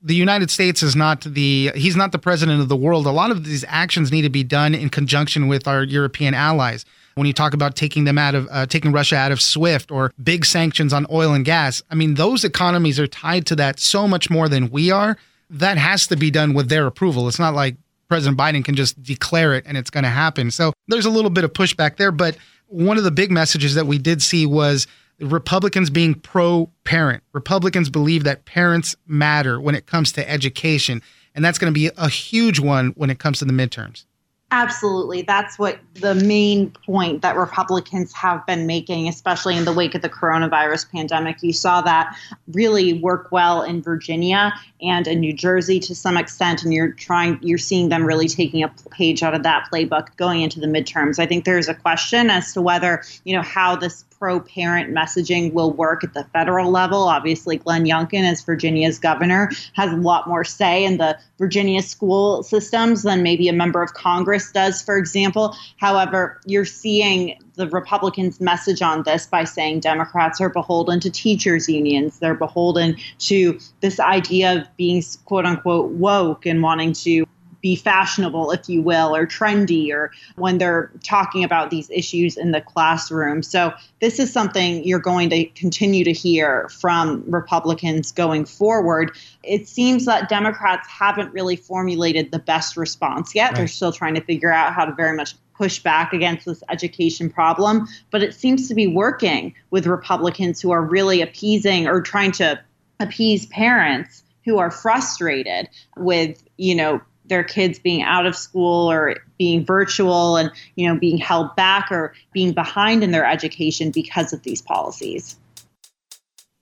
the 0.00 0.14
United 0.14 0.50
States 0.50 0.82
is 0.82 0.96
not 0.96 1.20
the 1.20 1.72
he's 1.74 1.94
not 1.94 2.10
the 2.10 2.18
president 2.18 2.62
of 2.62 2.70
the 2.70 2.76
world. 2.76 3.04
A 3.04 3.10
lot 3.10 3.30
of 3.30 3.44
these 3.44 3.66
actions 3.68 4.10
need 4.10 4.22
to 4.22 4.30
be 4.30 4.44
done 4.44 4.74
in 4.74 4.88
conjunction 4.88 5.46
with 5.46 5.68
our 5.68 5.82
European 5.82 6.32
allies 6.32 6.86
when 7.16 7.26
you 7.26 7.32
talk 7.32 7.54
about 7.54 7.74
taking 7.74 8.04
them 8.04 8.18
out 8.18 8.34
of 8.34 8.46
uh, 8.50 8.66
taking 8.66 8.92
Russia 8.92 9.16
out 9.16 9.32
of 9.32 9.40
SWIFT 9.40 9.90
or 9.90 10.12
big 10.22 10.44
sanctions 10.44 10.92
on 10.92 11.06
oil 11.10 11.32
and 11.32 11.44
gas. 11.44 11.82
I 11.90 11.94
mean, 11.94 12.14
those 12.14 12.44
economies 12.44 13.00
are 13.00 13.06
tied 13.06 13.46
to 13.46 13.56
that 13.56 13.80
so 13.80 14.06
much 14.06 14.30
more 14.30 14.48
than 14.48 14.70
we 14.70 14.90
are. 14.90 15.16
That 15.48 15.78
has 15.78 16.06
to 16.08 16.16
be 16.16 16.30
done 16.30 16.52
with 16.52 16.68
their 16.68 16.86
approval. 16.86 17.26
It's 17.26 17.38
not 17.38 17.54
like 17.54 17.76
President 18.08 18.38
Biden 18.38 18.64
can 18.64 18.74
just 18.74 19.02
declare 19.02 19.54
it 19.54 19.64
and 19.66 19.78
it's 19.78 19.88
going 19.88 20.04
to 20.04 20.10
happen. 20.10 20.50
So 20.50 20.74
there's 20.88 21.06
a 21.06 21.10
little 21.10 21.30
bit 21.30 21.44
of 21.44 21.54
pushback 21.54 21.96
there. 21.96 22.12
But 22.12 22.36
one 22.66 22.98
of 22.98 23.04
the 23.04 23.10
big 23.10 23.30
messages 23.30 23.74
that 23.76 23.86
we 23.86 23.96
did 23.96 24.20
see 24.20 24.44
was 24.44 24.86
Republicans 25.18 25.88
being 25.88 26.14
pro 26.14 26.70
parent. 26.84 27.22
Republicans 27.32 27.88
believe 27.88 28.24
that 28.24 28.44
parents 28.44 28.94
matter 29.06 29.58
when 29.58 29.74
it 29.74 29.86
comes 29.86 30.12
to 30.12 30.30
education. 30.30 31.00
And 31.34 31.42
that's 31.42 31.58
going 31.58 31.72
to 31.72 31.78
be 31.78 31.90
a 31.96 32.10
huge 32.10 32.60
one 32.60 32.92
when 32.96 33.08
it 33.08 33.18
comes 33.18 33.38
to 33.38 33.46
the 33.46 33.52
midterms. 33.54 34.04
Absolutely. 34.52 35.22
That's 35.22 35.58
what 35.58 35.80
the 35.94 36.14
main 36.14 36.70
point 36.70 37.22
that 37.22 37.36
Republicans 37.36 38.12
have 38.12 38.46
been 38.46 38.64
making, 38.64 39.08
especially 39.08 39.56
in 39.56 39.64
the 39.64 39.72
wake 39.72 39.96
of 39.96 40.02
the 40.02 40.08
coronavirus 40.08 40.88
pandemic. 40.90 41.42
You 41.42 41.52
saw 41.52 41.80
that 41.80 42.16
really 42.52 42.92
work 43.00 43.32
well 43.32 43.62
in 43.62 43.82
Virginia 43.82 44.52
and 44.80 45.06
in 45.06 45.20
New 45.20 45.32
Jersey 45.32 45.80
to 45.80 45.94
some 45.94 46.16
extent, 46.16 46.62
and 46.62 46.72
you're 46.72 46.92
trying 46.92 47.38
you're 47.42 47.58
seeing 47.58 47.88
them 47.88 48.04
really 48.04 48.28
taking 48.28 48.62
a 48.62 48.68
page 48.90 49.22
out 49.22 49.34
of 49.34 49.42
that 49.42 49.68
playbook 49.72 50.16
going 50.16 50.42
into 50.42 50.60
the 50.60 50.66
midterms. 50.66 51.18
I 51.18 51.26
think 51.26 51.44
there's 51.44 51.68
a 51.68 51.74
question 51.74 52.30
as 52.30 52.52
to 52.52 52.62
whether, 52.62 53.02
you 53.24 53.34
know, 53.34 53.42
how 53.42 53.76
this 53.76 54.04
pro 54.18 54.40
parent 54.40 54.94
messaging 54.94 55.52
will 55.52 55.72
work 55.72 56.02
at 56.02 56.14
the 56.14 56.24
federal 56.32 56.70
level. 56.70 57.02
Obviously, 57.02 57.58
Glenn 57.58 57.84
Youngkin, 57.84 58.30
as 58.30 58.42
Virginia's 58.42 58.98
governor, 58.98 59.50
has 59.74 59.92
a 59.92 59.96
lot 59.96 60.26
more 60.26 60.44
say 60.44 60.84
in 60.84 60.96
the 60.96 61.18
Virginia 61.38 61.82
school 61.82 62.42
systems 62.42 63.02
than 63.02 63.22
maybe 63.22 63.48
a 63.48 63.52
member 63.52 63.82
of 63.82 63.92
Congress 63.94 64.50
does, 64.52 64.80
for 64.82 64.96
example. 64.96 65.54
However, 65.76 66.40
you're 66.46 66.64
seeing 66.64 67.38
the 67.56 67.68
Republicans' 67.68 68.40
message 68.40 68.82
on 68.82 69.02
this 69.02 69.26
by 69.26 69.44
saying 69.44 69.80
Democrats 69.80 70.40
are 70.40 70.48
beholden 70.48 71.00
to 71.00 71.10
teachers' 71.10 71.68
unions. 71.68 72.18
They're 72.18 72.34
beholden 72.34 72.96
to 73.20 73.58
this 73.80 73.98
idea 73.98 74.60
of 74.60 74.76
being 74.76 75.02
quote 75.24 75.46
unquote 75.46 75.90
woke 75.92 76.46
and 76.46 76.62
wanting 76.62 76.92
to 76.92 77.26
be 77.60 77.76
fashionable, 77.76 78.50
if 78.50 78.68
you 78.68 78.82
will, 78.82 79.14
or 79.14 79.26
trendy, 79.26 79.92
or 79.92 80.12
when 80.36 80.58
they're 80.58 80.90
talking 81.02 81.44
about 81.44 81.70
these 81.70 81.90
issues 81.90 82.36
in 82.36 82.52
the 82.52 82.60
classroom. 82.60 83.42
So, 83.42 83.72
this 84.00 84.18
is 84.18 84.32
something 84.32 84.84
you're 84.84 84.98
going 84.98 85.30
to 85.30 85.44
continue 85.46 86.04
to 86.04 86.12
hear 86.12 86.68
from 86.68 87.24
Republicans 87.26 88.12
going 88.12 88.44
forward. 88.44 89.16
It 89.42 89.68
seems 89.68 90.04
that 90.04 90.28
Democrats 90.28 90.88
haven't 90.88 91.32
really 91.32 91.56
formulated 91.56 92.30
the 92.30 92.38
best 92.38 92.76
response 92.76 93.34
yet. 93.34 93.50
Right. 93.50 93.56
They're 93.56 93.68
still 93.68 93.92
trying 93.92 94.14
to 94.14 94.20
figure 94.20 94.52
out 94.52 94.74
how 94.74 94.84
to 94.84 94.92
very 94.92 95.16
much 95.16 95.34
push 95.56 95.78
back 95.78 96.12
against 96.12 96.46
this 96.46 96.62
education 96.68 97.30
problem, 97.30 97.88
but 98.10 98.22
it 98.22 98.34
seems 98.34 98.68
to 98.68 98.74
be 98.74 98.86
working 98.86 99.54
with 99.70 99.86
Republicans 99.86 100.60
who 100.60 100.70
are 100.70 100.82
really 100.82 101.22
appeasing 101.22 101.86
or 101.86 102.00
trying 102.00 102.32
to 102.32 102.60
appease 103.00 103.46
parents 103.46 104.22
who 104.44 104.58
are 104.58 104.70
frustrated 104.70 105.68
with, 105.96 106.42
you 106.56 106.74
know, 106.74 107.00
their 107.28 107.44
kids 107.44 107.78
being 107.78 108.02
out 108.02 108.26
of 108.26 108.36
school 108.36 108.90
or 108.90 109.16
being 109.38 109.64
virtual 109.64 110.36
and 110.36 110.50
you 110.76 110.88
know 110.88 110.98
being 110.98 111.18
held 111.18 111.54
back 111.56 111.90
or 111.90 112.14
being 112.32 112.52
behind 112.52 113.02
in 113.02 113.10
their 113.10 113.26
education 113.26 113.90
because 113.90 114.32
of 114.32 114.42
these 114.42 114.62
policies. 114.62 115.36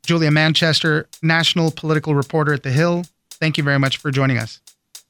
Julia 0.05 0.31
Manchester, 0.31 1.09
national 1.23 1.71
political 1.71 2.15
reporter 2.15 2.53
at 2.53 2.63
The 2.63 2.71
Hill. 2.71 3.05
Thank 3.31 3.57
you 3.57 3.65
very 3.65 3.79
much 3.79 3.97
for 3.97 4.11
joining 4.11 4.37
us. 4.37 4.61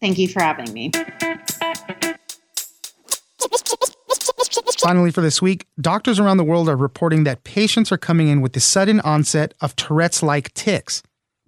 Thank 0.01 0.19
you 0.19 0.29
for 0.29 0.41
having 0.41 0.73
me. 0.73 0.93
Finally, 4.81 5.11
for 5.13 5.23
this 5.23 5.41
week, 5.41 5.67
doctors 5.81 6.21
around 6.21 6.37
the 6.37 6.45
world 6.45 6.69
are 6.69 6.77
reporting 6.77 7.25
that 7.25 7.43
patients 7.43 7.91
are 7.91 7.97
coming 7.97 8.29
in 8.29 8.41
with 8.41 8.53
the 8.53 8.61
sudden 8.61 9.01
onset 9.01 9.55
of 9.61 9.75
Tourette's 9.77 10.23
like 10.23 10.53
tics. 10.53 11.03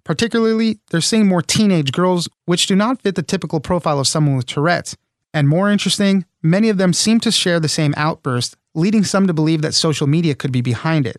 Particularly, 0.07 0.79
they're 0.89 1.01
seeing 1.01 1.27
more 1.27 1.41
teenage 1.41 1.91
girls, 1.91 2.29
which 2.45 2.65
do 2.65 2.77
not 2.77 3.01
fit 3.01 3.15
the 3.15 3.21
typical 3.21 3.59
profile 3.59 3.99
of 3.99 4.07
someone 4.07 4.37
with 4.37 4.45
Tourette's. 4.45 4.95
And 5.33 5.49
more 5.49 5.69
interesting, 5.69 6.23
many 6.41 6.69
of 6.69 6.77
them 6.77 6.93
seem 6.93 7.19
to 7.19 7.29
share 7.29 7.59
the 7.59 7.67
same 7.67 7.93
outburst, 7.97 8.55
leading 8.73 9.03
some 9.03 9.27
to 9.27 9.33
believe 9.33 9.61
that 9.63 9.73
social 9.73 10.07
media 10.07 10.33
could 10.33 10.53
be 10.53 10.61
behind 10.61 11.05
it. 11.05 11.17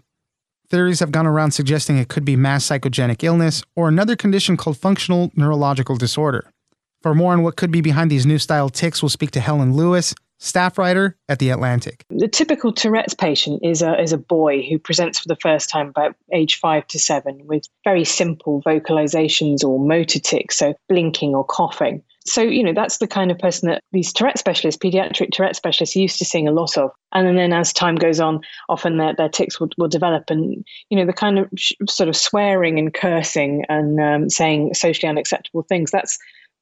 Theories 0.70 1.00
have 1.00 1.12
gone 1.12 1.26
around 1.26 1.50
suggesting 1.50 1.98
it 1.98 2.08
could 2.08 2.24
be 2.24 2.34
mass 2.34 2.66
psychogenic 2.66 3.22
illness 3.22 3.62
or 3.76 3.88
another 3.88 4.16
condition 4.16 4.56
called 4.56 4.78
functional 4.78 5.32
neurological 5.36 5.96
disorder. 5.96 6.50
For 7.02 7.14
more 7.14 7.34
on 7.34 7.42
what 7.42 7.56
could 7.56 7.70
be 7.70 7.82
behind 7.82 8.10
these 8.10 8.24
new 8.24 8.38
style 8.38 8.70
tics, 8.70 9.02
we'll 9.02 9.10
speak 9.10 9.32
to 9.32 9.40
Helen 9.40 9.74
Lewis, 9.74 10.14
staff 10.38 10.78
writer 10.78 11.16
at 11.28 11.38
The 11.38 11.50
Atlantic. 11.50 12.04
The 12.10 12.28
typical 12.28 12.72
Tourette's 12.72 13.14
patient 13.14 13.60
is 13.62 13.82
a, 13.82 14.00
is 14.00 14.12
a 14.12 14.18
boy 14.18 14.62
who 14.62 14.78
presents 14.78 15.18
for 15.18 15.28
the 15.28 15.36
first 15.36 15.68
time 15.68 15.88
about 15.88 16.16
age 16.32 16.58
five 16.58 16.86
to 16.88 16.98
seven 16.98 17.40
with 17.46 17.64
very 17.84 18.04
simple 18.04 18.62
vocalizations 18.62 19.64
or 19.64 19.78
motor 19.78 20.18
tics, 20.18 20.56
so 20.56 20.74
blinking 20.88 21.34
or 21.34 21.44
coughing. 21.44 22.02
So, 22.24 22.42
you 22.42 22.62
know, 22.62 22.74
that's 22.74 22.98
the 22.98 23.06
kind 23.06 23.30
of 23.30 23.38
person 23.38 23.70
that 23.70 23.82
these 23.92 24.12
Tourette 24.12 24.38
specialists, 24.38 24.78
pediatric 24.78 25.30
Tourette 25.30 25.56
specialists, 25.56 25.96
used 25.96 26.18
to 26.18 26.26
seeing 26.26 26.46
a 26.46 26.52
lot 26.52 26.76
of. 26.76 26.90
And 27.12 27.38
then 27.38 27.54
as 27.54 27.72
time 27.72 27.96
goes 27.96 28.20
on, 28.20 28.40
often 28.68 28.98
their, 28.98 29.14
their 29.14 29.30
tics 29.30 29.58
will, 29.58 29.70
will 29.78 29.88
develop. 29.88 30.24
And, 30.28 30.62
you 30.90 30.98
know, 30.98 31.06
the 31.06 31.14
kind 31.14 31.38
of 31.38 31.48
sh- 31.56 31.72
sort 31.88 32.10
of 32.10 32.16
swearing 32.16 32.78
and 32.78 32.92
cursing 32.92 33.64
and 33.70 33.98
um, 33.98 34.28
saying 34.28 34.74
socially 34.74 35.08
unacceptable 35.08 35.62
things, 35.62 35.90
that's 35.90 36.18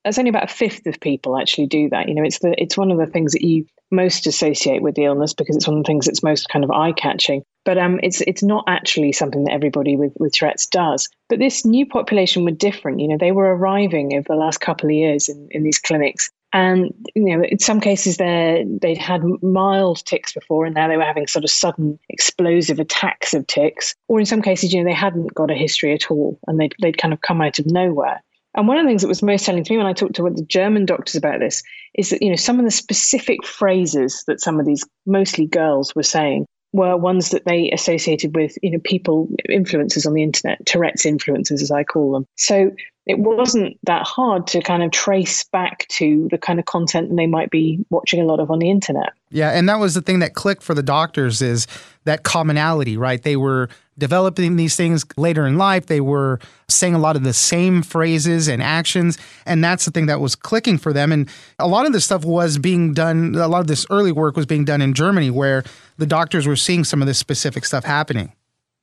that's 0.07 0.19
only 0.19 0.29
about 0.29 0.45
a 0.45 0.55
fifth 0.55 0.87
of 0.87 1.01
people 1.01 1.37
actually 1.37 1.67
do 1.67 1.89
that. 1.89 2.09
You 2.09 2.15
know, 2.15 2.23
it's 2.23 2.39
the 2.39 2.55
it's 2.57 2.77
one 2.77 2.93
of 2.93 2.99
the 2.99 3.07
things 3.07 3.33
that 3.33 3.43
you 3.43 3.67
most 3.91 4.29
associate 4.29 4.81
with 4.81 4.95
the 4.95 5.05
illness 5.05 5.35
because 5.35 5.57
it's 5.57 5.67
one 5.67 5.79
of 5.79 5.83
the 5.83 5.87
things 5.89 6.07
that's 6.07 6.23
most 6.23 6.49
kind 6.49 6.65
of 6.65 6.71
eye 6.71 6.93
catching. 6.93 7.43
But 7.65 7.77
um, 7.77 7.99
it's 8.05 8.21
it's 8.21 8.45
not 8.45 8.63
actually 8.69 9.11
something 9.11 9.43
that 9.45 9.53
everybody 9.53 9.97
with 9.97 10.13
with 10.21 10.33
Tourette's 10.33 10.67
does. 10.67 11.09
But 11.29 11.41
this 11.41 11.65
new 11.65 11.85
population 11.87 12.45
were 12.45 12.53
different. 12.53 13.01
You 13.01 13.09
know, 13.09 13.17
they 13.19 13.33
were 13.33 13.53
arriving 13.57 14.15
over 14.15 14.27
the 14.29 14.37
last 14.37 14.61
couple 14.61 14.87
of 14.87 14.93
years 14.93 15.29
in, 15.29 15.49
in 15.51 15.65
these 15.65 15.81
clinics. 15.81 16.31
And 16.53 16.93
you 17.17 17.37
know, 17.37 17.45
in 17.45 17.59
some 17.59 17.81
cases, 17.81 18.17
they 18.17 18.65
they'd 18.81 18.99
had 18.99 19.25
mild 19.43 20.05
tics 20.05 20.33
before, 20.33 20.67
and 20.67 20.75
now 20.77 20.87
they 20.87 20.97
were 20.97 21.03
having 21.03 21.27
sort 21.27 21.45
of 21.45 21.51
sudden 21.51 21.99
explosive 22.11 22.79
attacks 22.79 23.35
of 23.35 23.45
tics. 23.49 23.97
Or 24.07 24.21
in 24.21 24.27
some 24.27 24.41
cases, 24.41 24.73
you 24.73 24.81
know, 24.81 24.89
they 24.89 24.95
hadn't 24.95 25.35
got 25.35 25.51
a 25.51 25.55
history 25.55 25.93
at 25.95 26.13
all, 26.13 26.39
and 26.47 26.61
they'd 26.61 26.77
they'd 26.81 26.97
kind 26.97 27.13
of 27.13 27.23
come 27.23 27.41
out 27.41 27.59
of 27.59 27.67
nowhere. 27.67 28.23
And 28.57 28.67
one 28.67 28.79
of 28.79 28.85
the 28.85 28.89
things 28.89 29.03
that 29.03 29.09
was 29.09 29.23
most 29.23 29.45
telling 29.45 29.63
to 29.63 29.73
me 29.73 29.77
when 29.77 29.87
I 29.87 29.93
talked 29.93 30.17
to 30.17 30.23
the 30.23 30.45
German 30.49 30.87
doctors 30.87 31.15
about 31.15 31.41
this 31.41 31.63
is 31.95 32.11
that, 32.11 32.23
you 32.23 32.31
know, 32.31 32.37
some 32.37 32.59
of 32.59 32.65
the 32.65 32.71
specific 32.71 33.45
phrases 33.45 34.25
that 34.27 34.41
some 34.41 34.59
of 34.59 34.67
these 34.67 34.83
mostly 35.05 35.47
girls 35.47 35.95
were 35.95 36.03
saying 36.03 36.47
were 36.73 36.97
ones 36.97 37.31
that 37.31 37.45
they 37.45 37.71
associated 37.71 38.35
with, 38.35 38.57
you 38.63 38.71
know, 38.71 38.79
people, 38.85 39.29
influencers 39.49 40.07
on 40.07 40.15
the 40.15 40.23
internet, 40.23 40.65
Tourette's 40.67 41.05
influencers, 41.05 41.63
as 41.63 41.71
I 41.71 41.85
call 41.85 42.13
them. 42.13 42.27
So 42.37 42.71
it 43.07 43.19
wasn't 43.19 43.79
that 43.85 44.07
hard 44.07 44.47
to 44.49 44.61
kind 44.61 44.83
of 44.83 44.91
trace 44.91 45.45
back 45.45 45.87
to 45.89 46.27
the 46.31 46.39
kind 46.39 46.59
of 46.59 46.65
content 46.65 47.15
they 47.15 47.27
might 47.27 47.51
be 47.51 47.85
watching 47.91 48.21
a 48.21 48.25
lot 48.25 48.41
of 48.41 48.51
on 48.51 48.59
the 48.59 48.71
internet. 48.71 49.13
Yeah, 49.37 49.51
and 49.51 49.69
that 49.69 49.79
was 49.79 49.93
the 49.93 50.01
thing 50.01 50.21
that 50.21 50.33
clicked 50.33 50.63
for 50.63 50.73
the 50.73 50.83
doctors 50.83 51.43
is 51.43 51.67
that 52.05 52.23
commonality, 52.23 52.97
right? 52.97 53.23
They 53.23 53.37
were 53.37 53.69
developing 53.99 54.57
these 54.57 54.77
things 54.77 55.05
later 55.19 55.47
in 55.47 55.59
life. 55.59 55.87
They 55.87 56.01
were 56.01 56.41
saying 56.69 56.95
a 56.95 56.99
lot 56.99 57.17
of 57.17 57.23
the 57.23 57.35
same 57.35 57.83
phrases 57.83 58.49
and 58.49 58.63
actions. 58.63 59.19
And 59.45 59.63
that's 59.63 59.85
the 59.85 59.91
thing 59.91 60.07
that 60.07 60.21
was 60.21 60.37
clicking 60.37 60.79
for 60.79 60.95
them. 60.95 61.13
And 61.13 61.29
a 61.59 61.69
lot 61.69 61.85
of 61.85 61.93
this 61.93 62.07
stuff 62.07 62.25
was 62.25 62.57
being 62.57 62.95
done, 62.95 63.35
a 63.35 63.47
lot 63.47 63.61
of 63.61 63.67
this 63.67 63.85
early 63.91 64.11
work 64.11 64.37
was 64.37 64.47
being 64.47 64.65
done 64.65 64.81
in 64.81 64.95
Germany, 64.95 65.29
where 65.29 65.65
the 65.99 66.07
doctors 66.07 66.47
were 66.47 66.57
seeing 66.57 66.83
some 66.83 67.03
of 67.03 67.07
this 67.07 67.19
specific 67.19 67.67
stuff 67.67 67.85
happening. 67.85 68.33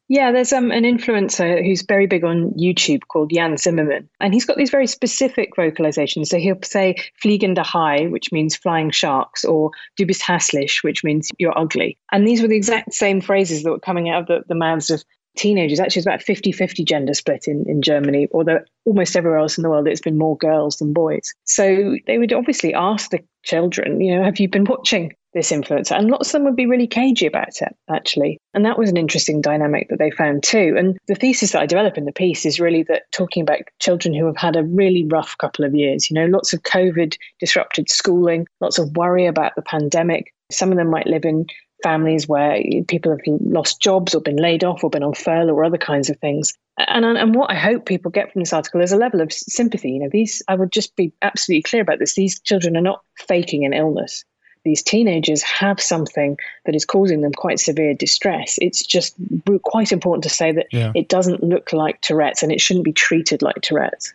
Yeah, 0.10 0.32
there's 0.32 0.52
um, 0.52 0.72
an 0.72 0.84
influencer 0.84 1.66
who's 1.66 1.82
very 1.82 2.08
big 2.08 2.24
on 2.24 2.52
YouTube 2.52 3.02
called 3.08 3.32
Jan 3.34 3.58
Zimmermann, 3.58 4.10
and 4.20 4.34
he's 4.34 4.46
got 4.46 4.58
these 4.58 4.70
very 4.70 4.86
specific 4.86 5.56
vocalizations. 5.58 6.28
So 6.28 6.38
he'll 6.38 6.62
say 6.64 6.96
"fliegende 7.24 7.66
Hai," 7.66 8.08
which 8.08 8.32
means 8.32 8.56
flying 8.56 8.92
sharks, 8.92 9.46
or 9.46 9.72
"du 9.96 10.06
bist 10.06 10.22
hässlich," 10.22 10.84
which 10.84 11.04
means 11.04 11.30
you're 11.38 11.58
ugly. 11.58 11.98
And 12.12 12.28
these 12.28 12.42
were 12.42 12.50
the 12.50 12.58
exact 12.58 12.94
same 12.94 13.22
phrases 13.22 13.64
that 13.64 13.72
were 13.72 13.80
coming 13.80 14.10
out 14.10 14.24
of 14.24 14.28
the, 14.28 14.44
the 14.50 14.56
mouths 14.56 14.90
of 14.90 15.04
teenagers. 15.38 15.80
Actually, 15.80 16.02
it's 16.02 16.08
about 16.08 16.22
50 16.22 16.52
50 16.52 16.84
gender 16.84 17.14
split 17.14 17.48
in, 17.48 17.64
in 17.68 17.82
Germany, 17.82 18.28
although 18.34 18.60
almost 18.86 19.16
everywhere 19.16 19.40
else 19.40 19.58
in 19.58 19.64
the 19.64 19.70
world 19.70 19.88
it's 19.88 20.02
been 20.02 20.18
more 20.18 20.38
girls 20.38 20.78
than 20.78 20.94
boys. 20.94 21.34
So 21.46 21.96
they 22.08 22.18
would 22.18 22.34
obviously 22.34 22.74
ask 22.74 23.10
the 23.10 23.20
children, 23.44 24.02
you 24.02 24.16
know, 24.16 24.24
have 24.24 24.40
you 24.40 24.50
been 24.50 24.66
watching 24.66 25.14
this 25.34 25.52
influencer? 25.52 25.98
And 25.98 26.10
lots 26.10 26.30
of 26.30 26.34
them 26.34 26.44
would 26.46 26.56
be 26.56 26.66
really 26.66 26.88
cagey 26.88 27.26
about 27.26 27.62
it, 27.62 27.76
actually. 27.90 28.40
And 28.54 28.66
that 28.66 28.78
was 28.78 28.90
an 28.90 28.98
interesting 28.98 29.42
dynamic 29.42 29.90
that 29.90 30.00
they 30.00 30.12
found 30.12 30.44
too. 30.44 30.76
And 30.78 30.98
the 31.08 31.16
thesis 31.16 31.52
that 31.52 31.62
I 31.62 31.66
develop 31.66 31.98
in 31.98 32.06
the 32.06 32.12
piece 32.12 32.46
is 32.46 32.60
really 32.60 32.84
that 32.84 33.04
talking 33.12 33.44
about 33.44 33.62
children 33.80 34.14
who 34.14 34.26
have 34.26 34.38
had 34.38 34.56
a 34.56 34.64
really 34.64 35.06
rough 35.06 35.38
couple 35.38 35.66
of 35.66 35.76
years, 35.76 36.10
you 36.10 36.16
know, 36.16 36.26
lots 36.26 36.54
of 36.54 36.64
COVID 36.64 37.18
disrupted 37.40 37.90
schooling, 37.90 38.48
lots 38.62 38.80
of 38.80 38.96
worry 38.96 39.26
about 39.26 39.56
the 39.56 39.62
pandemic. 39.62 40.34
Some 40.52 40.72
of 40.72 40.78
them 40.78 40.90
might 40.90 41.08
live 41.08 41.26
in 41.26 41.48
families 41.84 42.28
where 42.28 42.60
people 42.88 43.12
have 43.12 43.20
lost 43.42 43.82
jobs 43.82 44.16
or 44.16 44.22
been 44.22 44.38
laid 44.38 44.64
off 44.64 44.84
or 44.84 44.90
been 44.90 45.04
on 45.04 45.14
furlough 45.14 45.54
or 45.54 45.66
other 45.66 45.78
kinds 45.78 46.10
of 46.10 46.18
things. 46.20 46.54
And, 46.78 47.06
and 47.06 47.36
what 47.36 47.52
I 47.52 47.56
hope 47.56 47.86
people 47.86 48.10
get 48.10 48.32
from 48.32 48.42
this 48.42 48.54
article 48.54 48.82
is 48.82 48.92
a 48.92 48.98
level 48.98 49.22
of 49.22 49.32
sympathy. 49.32 49.92
You 49.92 50.00
know, 50.00 50.10
these, 50.12 50.42
I 50.48 50.56
would 50.56 50.72
just 50.72 50.96
be 50.96 51.14
absolutely 51.22 51.64
clear 51.64 51.82
about 51.82 52.00
this. 52.00 52.16
These 52.16 52.40
children 52.40 52.76
are 52.78 52.82
not 52.82 53.02
faking 53.28 53.66
an 53.66 53.74
illness. 53.74 54.24
These 54.66 54.84
teenagers 54.84 55.42
have 55.44 55.82
something 55.82 56.38
that 56.66 56.76
is 56.76 56.86
causing 56.86 57.22
them 57.22 57.34
quite 57.34 57.60
severe 57.60 57.94
distress. 57.94 58.58
It's 58.62 58.86
just 58.86 59.16
quite 59.64 59.92
important 59.92 60.24
to 60.24 60.30
say 60.30 60.52
that 60.54 60.68
yeah. 60.72 60.92
it 60.96 61.10
doesn't 61.10 61.44
look 61.44 61.74
like 61.74 62.02
Tourette's 62.02 62.44
and 62.44 62.52
it 62.52 62.62
shouldn't 62.62 62.86
be 62.86 62.94
treated 62.94 63.42
like 63.42 63.62
Tourette's 63.62 64.14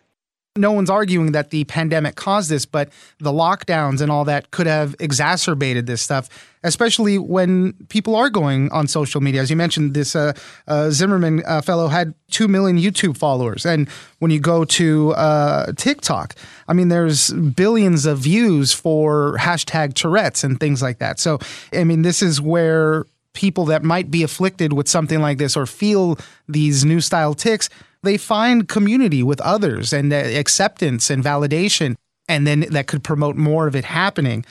no 0.55 0.71
one's 0.71 0.89
arguing 0.89 1.31
that 1.31 1.51
the 1.51 1.63
pandemic 1.65 2.15
caused 2.15 2.49
this, 2.49 2.65
but 2.65 2.89
the 3.19 3.31
lockdowns 3.31 4.01
and 4.01 4.11
all 4.11 4.25
that 4.25 4.51
could 4.51 4.67
have 4.67 4.95
exacerbated 4.99 5.85
this 5.85 6.01
stuff, 6.01 6.27
especially 6.63 7.17
when 7.17 7.73
people 7.89 8.15
are 8.15 8.29
going 8.29 8.71
on 8.71 8.87
social 8.87 9.21
media. 9.21 9.41
As 9.41 9.49
you 9.49 9.55
mentioned, 9.55 9.93
this 9.93 10.15
uh, 10.15 10.33
uh, 10.67 10.89
Zimmermann 10.89 11.43
uh, 11.45 11.61
fellow 11.61 11.87
had 11.87 12.13
2 12.31 12.47
million 12.47 12.77
YouTube 12.77 13.17
followers. 13.17 13.65
And 13.65 13.87
when 14.19 14.31
you 14.31 14.39
go 14.39 14.65
to 14.65 15.13
uh, 15.13 15.71
TikTok, 15.73 16.35
I 16.67 16.73
mean, 16.73 16.89
there's 16.89 17.31
billions 17.31 18.05
of 18.05 18.19
views 18.19 18.73
for 18.73 19.37
hashtag 19.37 19.93
Tourette's 19.93 20.43
and 20.43 20.59
things 20.59 20.81
like 20.81 20.97
that. 20.97 21.19
So, 21.19 21.39
I 21.73 21.83
mean, 21.83 22.01
this 22.01 22.21
is 22.21 22.41
where 22.41 23.05
people 23.33 23.65
that 23.65 23.83
might 23.83 24.09
be 24.09 24.23
afflicted 24.23 24.73
with 24.73 24.87
something 24.87 25.21
like 25.21 25.37
this 25.37 25.55
or 25.55 25.65
feel 25.65 26.17
these 26.47 26.83
new 26.83 26.99
style 26.99 27.33
tics 27.35 27.69
they 28.03 28.17
find 28.17 28.67
community 28.67 29.23
with 29.23 29.41
others 29.41 29.93
and 29.93 30.13
acceptance 30.13 31.09
and 31.09 31.23
validation, 31.23 31.95
and 32.27 32.45
then 32.47 32.61
that 32.71 32.87
could 32.87 33.03
promote 33.03 33.35
more 33.35 33.67
of 33.67 33.75
it 33.75 33.85
happening. 33.85 34.45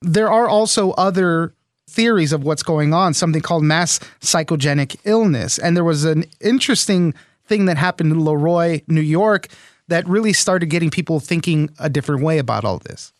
There 0.00 0.30
are 0.30 0.48
also 0.48 0.92
other 0.92 1.54
theories 1.88 2.32
of 2.32 2.44
what's 2.44 2.62
going 2.62 2.94
on, 2.94 3.14
something 3.14 3.42
called 3.42 3.64
mass 3.64 3.98
psychogenic 4.20 4.96
illness. 5.04 5.58
And 5.58 5.76
there 5.76 5.84
was 5.84 6.04
an 6.04 6.24
interesting 6.40 7.14
thing 7.46 7.66
that 7.66 7.76
happened 7.76 8.12
in 8.12 8.24
Le 8.24 8.36
Roy, 8.36 8.82
New 8.88 9.00
York, 9.00 9.48
that 9.88 10.06
really 10.08 10.32
started 10.32 10.66
getting 10.66 10.90
people 10.90 11.20
thinking 11.20 11.70
a 11.78 11.90
different 11.90 12.22
way 12.22 12.38
about 12.38 12.64
all 12.64 12.78
this. 12.78 13.12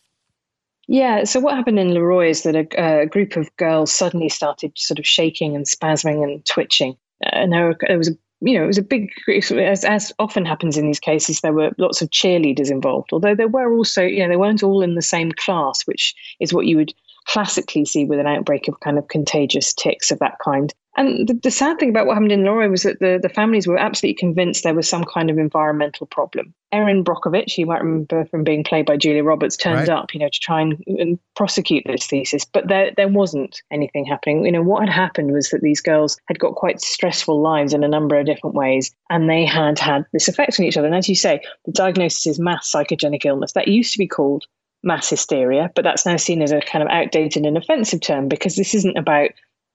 Yeah. 0.87 1.23
So 1.23 1.39
what 1.39 1.55
happened 1.55 1.79
in 1.79 1.93
Le 1.93 2.01
Roy 2.01 2.29
is 2.29 2.43
that 2.43 2.55
a, 2.55 3.01
a 3.01 3.05
group 3.05 3.35
of 3.37 3.55
girls 3.57 3.91
suddenly 3.91 4.29
started 4.29 4.73
sort 4.77 4.99
of 4.99 5.05
shaking 5.05 5.55
and 5.55 5.65
spasming 5.65 6.23
and 6.23 6.43
twitching. 6.45 6.97
Uh, 7.23 7.29
and 7.33 7.53
there 7.53 7.97
was 7.97 8.09
a 8.09 8.17
you 8.45 8.57
know, 8.57 8.63
it 8.63 8.67
was 8.67 8.77
a 8.77 8.83
big, 8.83 9.09
as, 9.27 9.85
as 9.85 10.11
often 10.19 10.45
happens 10.45 10.77
in 10.77 10.85
these 10.85 10.99
cases, 10.99 11.41
there 11.41 11.53
were 11.53 11.71
lots 11.77 12.01
of 12.01 12.09
cheerleaders 12.09 12.69
involved, 12.69 13.09
although 13.13 13.35
there 13.35 13.47
were 13.47 13.73
also, 13.75 14.03
you 14.03 14.19
know, 14.19 14.27
they 14.27 14.37
weren't 14.37 14.63
all 14.63 14.81
in 14.81 14.95
the 14.95 15.01
same 15.01 15.31
class, 15.31 15.83
which 15.83 16.13
is 16.39 16.53
what 16.53 16.65
you 16.65 16.75
would 16.77 16.93
classically 17.25 17.85
see 17.85 18.05
with 18.05 18.19
an 18.19 18.27
outbreak 18.27 18.67
of 18.67 18.79
kind 18.81 18.97
of 18.97 19.07
contagious 19.07 19.73
tics 19.73 20.11
of 20.11 20.19
that 20.19 20.37
kind. 20.43 20.73
And 20.95 21.27
the, 21.27 21.33
the, 21.33 21.51
sad 21.51 21.79
thing 21.79 21.89
about 21.89 22.05
what 22.05 22.13
happened 22.13 22.31
in 22.31 22.43
Le 22.43 22.51
Roy 22.51 22.69
was 22.69 22.83
that 22.83 22.99
the, 22.99 23.19
the 23.21 23.29
families 23.29 23.65
were 23.65 23.79
absolutely 23.79 24.15
convinced 24.15 24.63
there 24.63 24.75
was 24.75 24.87
some 24.87 25.03
kind 25.03 25.31
of 25.31 25.39
environmental 25.39 26.05
problem. 26.05 26.53
Erin 26.71 27.03
Brockovich, 27.03 27.57
you 27.57 27.65
might 27.65 27.81
remember 27.81 28.25
from 28.25 28.43
being 28.43 28.63
played 28.63 28.85
by 28.85 28.97
Julia 28.97 29.23
Roberts, 29.23 29.57
turned 29.57 29.87
right. 29.87 29.97
up, 29.97 30.13
you 30.13 30.19
know, 30.19 30.29
to 30.29 30.39
try 30.39 30.61
and, 30.61 30.83
and, 30.85 31.19
prosecute 31.35 31.83
this 31.87 32.05
thesis, 32.05 32.45
but 32.45 32.67
there 32.67 32.91
there 32.95 33.07
wasn't 33.07 33.61
anything 33.71 34.05
happening. 34.05 34.45
You 34.45 34.51
know, 34.51 34.61
what 34.61 34.81
had 34.81 34.89
happened 34.89 35.31
was 35.31 35.49
that 35.49 35.61
these 35.61 35.81
girls 35.81 36.19
had 36.27 36.37
got 36.37 36.55
quite 36.55 36.79
stressful 36.79 37.41
lives 37.41 37.73
in 37.73 37.83
a 37.83 37.87
number 37.87 38.19
of 38.19 38.27
different 38.27 38.55
ways, 38.55 38.93
and 39.09 39.27
they 39.27 39.45
had 39.45 39.79
had 39.79 40.05
this 40.13 40.27
effect 40.27 40.59
on 40.59 40.65
each 40.65 40.77
other. 40.77 40.87
And 40.87 40.95
as 40.95 41.09
you 41.09 41.15
say, 41.15 41.41
the 41.65 41.71
diagnosis 41.71 42.27
is 42.27 42.39
mass 42.39 42.71
psychogenic 42.71 43.25
illness. 43.25 43.53
That 43.53 43.67
used 43.67 43.93
to 43.93 43.99
be 43.99 44.07
called 44.07 44.45
mass 44.83 45.09
hysteria, 45.09 45.71
but 45.75 45.83
that's 45.83 46.05
now 46.05 46.17
seen 46.17 46.43
as 46.43 46.51
a 46.51 46.61
kind 46.61 46.83
of 46.83 46.89
outdated 46.89 47.45
and 47.45 47.57
offensive 47.57 48.01
term 48.01 48.27
because 48.27 48.55
this 48.55 48.75
isn't 48.75 48.97
about 48.97 49.31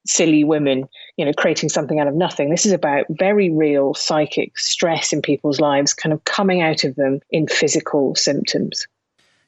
silly 0.07 0.45
women, 0.45 0.88
you 1.17 1.25
know, 1.25 1.33
creating 1.33 1.69
something 1.69 2.00
out 2.00 2.09
of 2.09 2.14
nothing. 2.14 2.50
This 2.50 2.67
is 2.67 2.73
about 2.73 3.07
very 3.11 3.50
real 3.50 3.95
psychic 3.95 4.59
stress 4.59 5.12
in 5.12 5.23
people's 5.23 5.61
lives 5.61 5.95
kind 5.95 6.12
of 6.12 6.25
coming 6.25 6.62
out 6.62 6.85
of 6.85 6.95
them 6.97 7.21
in 7.31 7.47
physical 7.47 8.14
symptoms. 8.14 8.87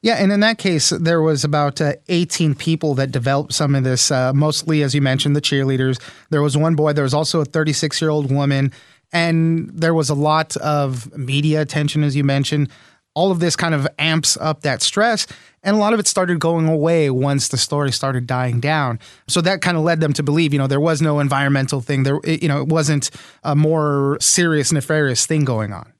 Yeah, 0.02 0.14
and 0.14 0.32
in 0.32 0.40
that 0.40 0.56
case, 0.56 0.90
there 0.90 1.20
was 1.20 1.44
about 1.44 1.80
uh, 1.80 1.94
18 2.08 2.54
people 2.54 2.94
that 2.94 3.12
developed 3.12 3.52
some 3.52 3.74
of 3.74 3.84
this, 3.84 4.10
uh, 4.10 4.32
mostly, 4.32 4.82
as 4.82 4.94
you 4.94 5.02
mentioned, 5.02 5.36
the 5.36 5.42
cheerleaders. 5.42 6.00
There 6.30 6.40
was 6.40 6.56
one 6.56 6.74
boy, 6.74 6.94
there 6.94 7.04
was 7.04 7.12
also 7.12 7.42
a 7.42 7.44
36 7.44 8.00
year 8.00 8.10
old 8.10 8.32
woman, 8.32 8.72
and 9.12 9.68
there 9.74 9.92
was 9.92 10.08
a 10.08 10.14
lot 10.14 10.56
of 10.58 11.14
media 11.18 11.60
attention, 11.60 12.02
as 12.02 12.16
you 12.16 12.24
mentioned. 12.24 12.70
All 13.14 13.30
of 13.30 13.40
this 13.40 13.56
kind 13.56 13.74
of 13.74 13.88
amps 13.98 14.36
up 14.36 14.62
that 14.62 14.82
stress. 14.82 15.26
And 15.62 15.76
a 15.76 15.78
lot 15.78 15.92
of 15.92 16.00
it 16.00 16.06
started 16.06 16.40
going 16.40 16.68
away 16.68 17.10
once 17.10 17.48
the 17.48 17.58
story 17.58 17.92
started 17.92 18.26
dying 18.26 18.60
down. 18.60 18.98
So 19.28 19.40
that 19.42 19.60
kind 19.60 19.76
of 19.76 19.82
led 19.82 20.00
them 20.00 20.12
to 20.14 20.22
believe, 20.22 20.52
you 20.52 20.58
know, 20.58 20.66
there 20.66 20.80
was 20.80 21.02
no 21.02 21.20
environmental 21.20 21.80
thing. 21.80 22.04
There, 22.04 22.20
you 22.24 22.48
know, 22.48 22.62
it 22.62 22.68
wasn't 22.68 23.10
a 23.42 23.54
more 23.54 24.16
serious, 24.20 24.72
nefarious 24.72 25.26
thing 25.26 25.44
going 25.44 25.72
on. 25.72 25.92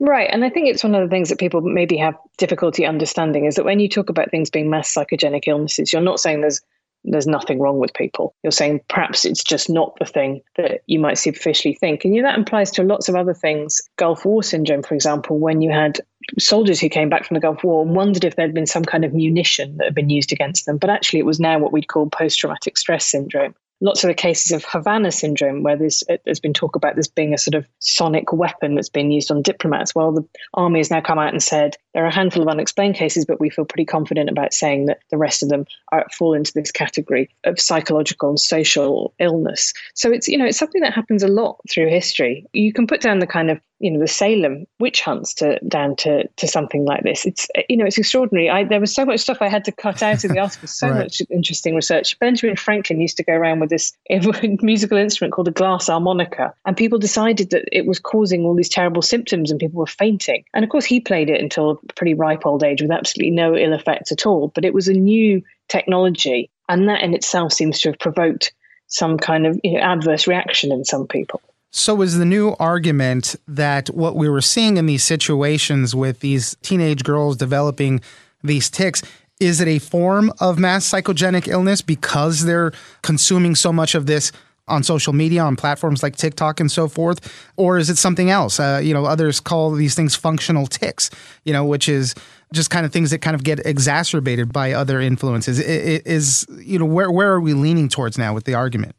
Right. 0.00 0.28
And 0.30 0.44
I 0.44 0.50
think 0.50 0.68
it's 0.68 0.84
one 0.84 0.94
of 0.94 1.02
the 1.02 1.12
things 1.12 1.28
that 1.28 1.40
people 1.40 1.60
maybe 1.60 1.96
have 1.96 2.14
difficulty 2.36 2.86
understanding 2.86 3.46
is 3.46 3.56
that 3.56 3.64
when 3.64 3.80
you 3.80 3.88
talk 3.88 4.08
about 4.08 4.30
things 4.30 4.50
being 4.50 4.70
mass 4.70 4.94
psychogenic 4.94 5.48
illnesses, 5.48 5.92
you're 5.92 6.02
not 6.02 6.20
saying 6.20 6.40
there's 6.40 6.60
there's 7.04 7.26
nothing 7.26 7.60
wrong 7.60 7.78
with 7.78 7.94
people. 7.94 8.34
You're 8.42 8.50
saying 8.50 8.80
perhaps 8.88 9.24
it's 9.24 9.42
just 9.42 9.70
not 9.70 9.96
the 9.98 10.04
thing 10.04 10.42
that 10.56 10.82
you 10.86 10.98
might 10.98 11.18
superficially 11.18 11.74
think. 11.74 12.04
And 12.04 12.14
you 12.14 12.22
know, 12.22 12.28
that 12.28 12.38
applies 12.38 12.70
to 12.72 12.82
lots 12.82 13.08
of 13.08 13.14
other 13.14 13.34
things. 13.34 13.80
Gulf 13.96 14.24
War 14.24 14.42
syndrome, 14.42 14.82
for 14.82 14.94
example, 14.94 15.38
when 15.38 15.62
you 15.62 15.70
had 15.70 16.00
soldiers 16.38 16.80
who 16.80 16.88
came 16.88 17.08
back 17.08 17.24
from 17.24 17.34
the 17.34 17.40
Gulf 17.40 17.64
War 17.64 17.82
and 17.82 17.94
wondered 17.94 18.24
if 18.24 18.36
there'd 18.36 18.54
been 18.54 18.66
some 18.66 18.84
kind 18.84 19.04
of 19.04 19.14
munition 19.14 19.76
that 19.76 19.84
had 19.84 19.94
been 19.94 20.10
used 20.10 20.32
against 20.32 20.66
them. 20.66 20.78
But 20.78 20.90
actually, 20.90 21.20
it 21.20 21.26
was 21.26 21.40
now 21.40 21.58
what 21.58 21.72
we'd 21.72 21.88
call 21.88 22.08
post 22.10 22.38
traumatic 22.38 22.76
stress 22.76 23.04
syndrome 23.04 23.54
lots 23.80 24.02
of 24.02 24.08
the 24.08 24.14
cases 24.14 24.52
of 24.52 24.64
Havana 24.64 25.12
syndrome, 25.12 25.62
where 25.62 25.76
there's, 25.76 26.02
uh, 26.10 26.16
there's 26.24 26.40
been 26.40 26.52
talk 26.52 26.76
about 26.76 26.96
this 26.96 27.08
being 27.08 27.32
a 27.32 27.38
sort 27.38 27.54
of 27.54 27.66
sonic 27.78 28.32
weapon 28.32 28.74
that's 28.74 28.88
been 28.88 29.10
used 29.10 29.30
on 29.30 29.42
diplomats. 29.42 29.94
Well, 29.94 30.12
the 30.12 30.28
army 30.54 30.80
has 30.80 30.90
now 30.90 31.00
come 31.00 31.18
out 31.18 31.32
and 31.32 31.42
said 31.42 31.76
there 31.98 32.04
are 32.04 32.10
a 32.10 32.14
handful 32.14 32.42
of 32.42 32.48
unexplained 32.48 32.94
cases, 32.94 33.24
but 33.24 33.40
we 33.40 33.50
feel 33.50 33.64
pretty 33.64 33.84
confident 33.84 34.30
about 34.30 34.54
saying 34.54 34.86
that 34.86 35.00
the 35.10 35.16
rest 35.16 35.42
of 35.42 35.48
them 35.48 35.66
are, 35.90 36.06
fall 36.16 36.32
into 36.32 36.52
this 36.52 36.70
category 36.70 37.28
of 37.42 37.58
psychological 37.58 38.28
and 38.28 38.38
social 38.38 39.12
illness. 39.18 39.74
So 39.94 40.12
it's 40.12 40.28
you 40.28 40.38
know 40.38 40.44
it's 40.44 40.58
something 40.58 40.80
that 40.82 40.94
happens 40.94 41.24
a 41.24 41.28
lot 41.28 41.58
through 41.68 41.88
history. 41.88 42.46
You 42.52 42.72
can 42.72 42.86
put 42.86 43.00
down 43.00 43.18
the 43.18 43.26
kind 43.26 43.50
of 43.50 43.60
you 43.80 43.90
know 43.90 44.00
the 44.00 44.08
Salem 44.08 44.66
witch 44.78 45.00
hunts 45.00 45.34
to 45.34 45.58
down 45.66 45.96
to 45.96 46.28
to 46.28 46.46
something 46.46 46.84
like 46.84 47.02
this. 47.02 47.26
It's 47.26 47.48
you 47.68 47.76
know 47.76 47.84
it's 47.84 47.98
extraordinary. 47.98 48.50
I, 48.50 48.62
there 48.64 48.80
was 48.80 48.94
so 48.94 49.04
much 49.04 49.20
stuff 49.20 49.38
I 49.40 49.48
had 49.48 49.64
to 49.64 49.72
cut 49.72 50.00
out 50.00 50.22
of 50.24 50.30
the 50.30 50.38
article. 50.38 50.68
So 50.68 50.88
right. 50.88 50.98
much 50.98 51.22
interesting 51.30 51.74
research. 51.74 52.18
Benjamin 52.18 52.56
Franklin 52.56 53.00
used 53.00 53.16
to 53.16 53.24
go 53.24 53.32
around 53.32 53.60
with 53.60 53.70
this 53.70 53.92
musical 54.62 54.98
instrument 54.98 55.32
called 55.32 55.48
a 55.48 55.52
glass 55.52 55.88
harmonica, 55.88 56.54
and 56.64 56.76
people 56.76 56.98
decided 56.98 57.50
that 57.50 57.64
it 57.72 57.86
was 57.86 57.98
causing 57.98 58.44
all 58.44 58.54
these 58.54 58.68
terrible 58.68 59.02
symptoms, 59.02 59.50
and 59.50 59.58
people 59.58 59.78
were 59.78 59.86
fainting. 59.86 60.44
And 60.54 60.64
of 60.64 60.70
course, 60.70 60.84
he 60.84 61.00
played 61.00 61.30
it 61.30 61.40
until 61.40 61.80
pretty 61.94 62.14
ripe 62.14 62.46
old 62.46 62.62
age 62.62 62.82
with 62.82 62.90
absolutely 62.90 63.30
no 63.30 63.56
ill 63.56 63.72
effects 63.72 64.12
at 64.12 64.26
all. 64.26 64.48
But 64.48 64.64
it 64.64 64.74
was 64.74 64.88
a 64.88 64.94
new 64.94 65.42
technology, 65.68 66.50
and 66.68 66.88
that 66.88 67.02
in 67.02 67.14
itself 67.14 67.52
seems 67.52 67.80
to 67.80 67.90
have 67.90 67.98
provoked 67.98 68.52
some 68.86 69.18
kind 69.18 69.46
of 69.46 69.60
you 69.62 69.72
know, 69.72 69.80
adverse 69.80 70.26
reaction 70.26 70.72
in 70.72 70.84
some 70.84 71.06
people. 71.06 71.40
So, 71.70 72.00
is 72.00 72.16
the 72.16 72.24
new 72.24 72.56
argument 72.58 73.36
that 73.46 73.88
what 73.88 74.16
we 74.16 74.28
were 74.28 74.40
seeing 74.40 74.78
in 74.78 74.86
these 74.86 75.04
situations 75.04 75.94
with 75.94 76.20
these 76.20 76.56
teenage 76.62 77.04
girls 77.04 77.36
developing 77.36 78.00
these 78.42 78.70
tics 78.70 79.02
is 79.40 79.60
it 79.60 79.68
a 79.68 79.78
form 79.78 80.32
of 80.40 80.58
mass 80.58 80.88
psychogenic 80.88 81.46
illness 81.46 81.80
because 81.80 82.44
they're 82.44 82.72
consuming 83.02 83.54
so 83.54 83.72
much 83.72 83.94
of 83.94 84.06
this 84.06 84.32
on 84.68 84.82
social 84.82 85.12
media, 85.12 85.42
on 85.42 85.56
platforms 85.56 86.02
like 86.02 86.16
TikTok 86.16 86.60
and 86.60 86.70
so 86.70 86.88
forth, 86.88 87.32
or 87.56 87.78
is 87.78 87.90
it 87.90 87.98
something 87.98 88.30
else? 88.30 88.60
Uh, 88.60 88.80
you 88.82 88.94
know, 88.94 89.04
others 89.04 89.40
call 89.40 89.72
these 89.72 89.94
things 89.94 90.14
functional 90.14 90.66
tics. 90.66 91.10
You 91.44 91.52
know, 91.52 91.64
which 91.64 91.88
is 91.88 92.14
just 92.52 92.70
kind 92.70 92.86
of 92.86 92.92
things 92.92 93.10
that 93.10 93.18
kind 93.18 93.34
of 93.34 93.44
get 93.44 93.64
exacerbated 93.66 94.52
by 94.52 94.72
other 94.72 95.00
influences. 95.00 95.58
It, 95.58 95.66
it 95.68 96.06
is 96.06 96.46
you 96.58 96.78
know 96.78 96.86
where 96.86 97.10
where 97.10 97.32
are 97.32 97.40
we 97.40 97.54
leaning 97.54 97.88
towards 97.88 98.18
now 98.18 98.34
with 98.34 98.44
the 98.44 98.54
argument? 98.54 98.94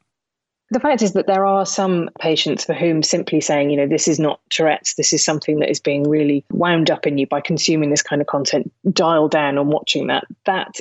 The 0.71 0.79
fact 0.79 1.01
is 1.01 1.13
that 1.13 1.25
there 1.25 1.47
are 1.47 1.65
some 1.65 2.09
patients 2.19 2.63
for 2.63 2.73
whom 2.73 3.01
simply 3.01 3.41
saying, 3.41 3.71
you 3.71 3.77
know, 3.77 3.87
this 3.87 4.07
is 4.07 4.19
not 4.19 4.39
Tourette's, 4.51 4.93
this 4.93 5.13
is 5.13 5.25
something 5.25 5.59
that 5.59 5.69
is 5.71 5.79
being 5.79 6.07
really 6.07 6.45
wound 6.51 6.91
up 6.91 7.07
in 7.07 7.17
you 7.17 7.25
by 7.25 7.41
consuming 7.41 7.89
this 7.89 8.03
kind 8.03 8.21
of 8.21 8.27
content, 8.27 8.71
dial 8.91 9.27
down 9.27 9.57
on 9.57 9.69
watching 9.69 10.07
that. 10.07 10.25
That 10.45 10.79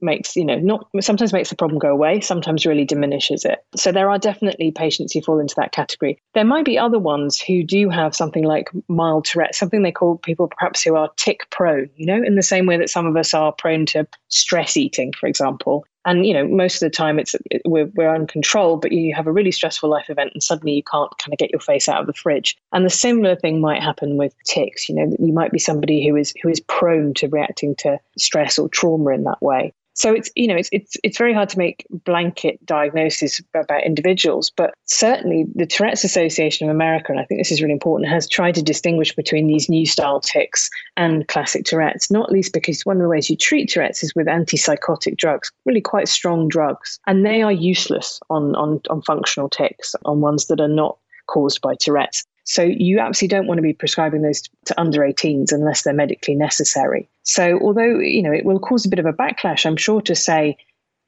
makes 0.00 0.36
you 0.36 0.44
know 0.44 0.58
not 0.58 0.86
sometimes 1.00 1.32
makes 1.32 1.50
the 1.50 1.56
problem 1.56 1.78
go 1.78 1.90
away 1.90 2.20
sometimes 2.20 2.66
really 2.66 2.84
diminishes 2.84 3.44
it. 3.44 3.64
So 3.76 3.92
there 3.92 4.10
are 4.10 4.18
definitely 4.18 4.70
patients 4.70 5.12
who 5.12 5.20
fall 5.20 5.38
into 5.38 5.54
that 5.56 5.72
category. 5.72 6.20
There 6.34 6.44
might 6.44 6.64
be 6.64 6.78
other 6.78 6.98
ones 6.98 7.40
who 7.40 7.62
do 7.62 7.88
have 7.90 8.14
something 8.14 8.44
like 8.44 8.70
mild 8.88 9.24
tourette 9.24 9.54
something 9.54 9.82
they 9.82 9.92
call 9.92 10.18
people 10.18 10.48
perhaps 10.48 10.82
who 10.82 10.94
are 10.94 11.10
tic 11.16 11.48
prone 11.50 11.90
you 11.96 12.06
know 12.06 12.22
in 12.22 12.36
the 12.36 12.42
same 12.42 12.66
way 12.66 12.76
that 12.76 12.90
some 12.90 13.06
of 13.06 13.16
us 13.16 13.34
are 13.34 13.52
prone 13.52 13.86
to 13.86 14.06
stress 14.28 14.76
eating 14.76 15.12
for 15.18 15.26
example 15.26 15.84
and 16.04 16.26
you 16.26 16.32
know 16.32 16.46
most 16.46 16.76
of 16.76 16.80
the 16.80 16.94
time 16.94 17.18
it's 17.18 17.34
it, 17.50 17.62
we're, 17.64 17.90
we're 17.94 18.14
uncontrolled 18.14 18.80
but 18.80 18.92
you 18.92 19.14
have 19.14 19.26
a 19.26 19.32
really 19.32 19.52
stressful 19.52 19.88
life 19.88 20.08
event 20.08 20.30
and 20.32 20.42
suddenly 20.42 20.72
you 20.72 20.82
can't 20.82 21.10
kind 21.18 21.32
of 21.32 21.38
get 21.38 21.50
your 21.50 21.60
face 21.60 21.88
out 21.88 22.00
of 22.00 22.06
the 22.06 22.12
fridge 22.12 22.56
and 22.72 22.84
the 22.84 22.90
similar 22.90 23.36
thing 23.36 23.60
might 23.60 23.82
happen 23.82 24.16
with 24.16 24.34
tics 24.44 24.88
you 24.88 24.94
know 24.94 25.14
you 25.18 25.32
might 25.32 25.52
be 25.52 25.58
somebody 25.58 26.06
who 26.06 26.16
is 26.16 26.34
who 26.42 26.48
is 26.48 26.60
prone 26.60 27.14
to 27.14 27.28
reacting 27.28 27.74
to 27.76 27.98
stress 28.16 28.58
or 28.58 28.68
trauma 28.68 29.10
in 29.10 29.24
that 29.24 29.40
way 29.42 29.72
so 30.00 30.14
it's 30.14 30.30
you 30.34 30.46
know 30.46 30.56
it's 30.56 30.70
it's 30.72 30.96
it's 31.02 31.18
very 31.18 31.34
hard 31.34 31.50
to 31.50 31.58
make 31.58 31.86
blanket 31.90 32.64
diagnoses 32.64 33.42
about 33.54 33.84
individuals, 33.84 34.50
but 34.56 34.72
certainly 34.86 35.44
the 35.54 35.66
Tourette's 35.66 36.04
Association 36.04 36.68
of 36.68 36.74
America, 36.74 37.06
and 37.10 37.20
I 37.20 37.24
think 37.24 37.40
this 37.40 37.52
is 37.52 37.60
really 37.60 37.74
important, 37.74 38.10
has 38.10 38.26
tried 38.26 38.54
to 38.54 38.62
distinguish 38.62 39.14
between 39.14 39.46
these 39.46 39.68
new 39.68 39.84
style 39.84 40.20
tics 40.20 40.70
and 40.96 41.28
classic 41.28 41.66
Tourette's. 41.66 42.10
Not 42.10 42.32
least 42.32 42.54
because 42.54 42.86
one 42.86 42.96
of 42.96 43.02
the 43.02 43.08
ways 43.08 43.28
you 43.28 43.36
treat 43.36 43.68
Tourette's 43.68 44.02
is 44.02 44.14
with 44.14 44.26
antipsychotic 44.26 45.18
drugs, 45.18 45.52
really 45.66 45.82
quite 45.90 46.08
strong 46.08 46.46
drugs, 46.46 47.00
and 47.08 47.26
they 47.26 47.42
are 47.42 47.52
useless 47.52 48.20
on 48.30 48.54
on 48.54 48.80
on 48.88 49.02
functional 49.02 49.48
tics, 49.48 49.96
on 50.04 50.20
ones 50.20 50.46
that 50.46 50.60
are 50.60 50.68
not 50.68 50.96
caused 51.26 51.60
by 51.60 51.74
Tourette's. 51.74 52.24
So 52.44 52.62
you 52.62 53.00
absolutely 53.00 53.36
don't 53.36 53.46
want 53.46 53.58
to 53.58 53.62
be 53.62 53.72
prescribing 53.72 54.22
those 54.22 54.42
to 54.66 54.80
under 54.80 55.00
18s 55.00 55.52
unless 55.52 55.82
they're 55.82 55.92
medically 55.92 56.34
necessary. 56.34 57.08
So 57.22 57.58
although, 57.60 57.98
you 57.98 58.22
know, 58.22 58.32
it 58.32 58.44
will 58.44 58.58
cause 58.58 58.86
a 58.86 58.88
bit 58.88 58.98
of 58.98 59.06
a 59.06 59.12
backlash, 59.12 59.66
I'm 59.66 59.76
sure 59.76 60.00
to 60.02 60.14
say 60.16 60.56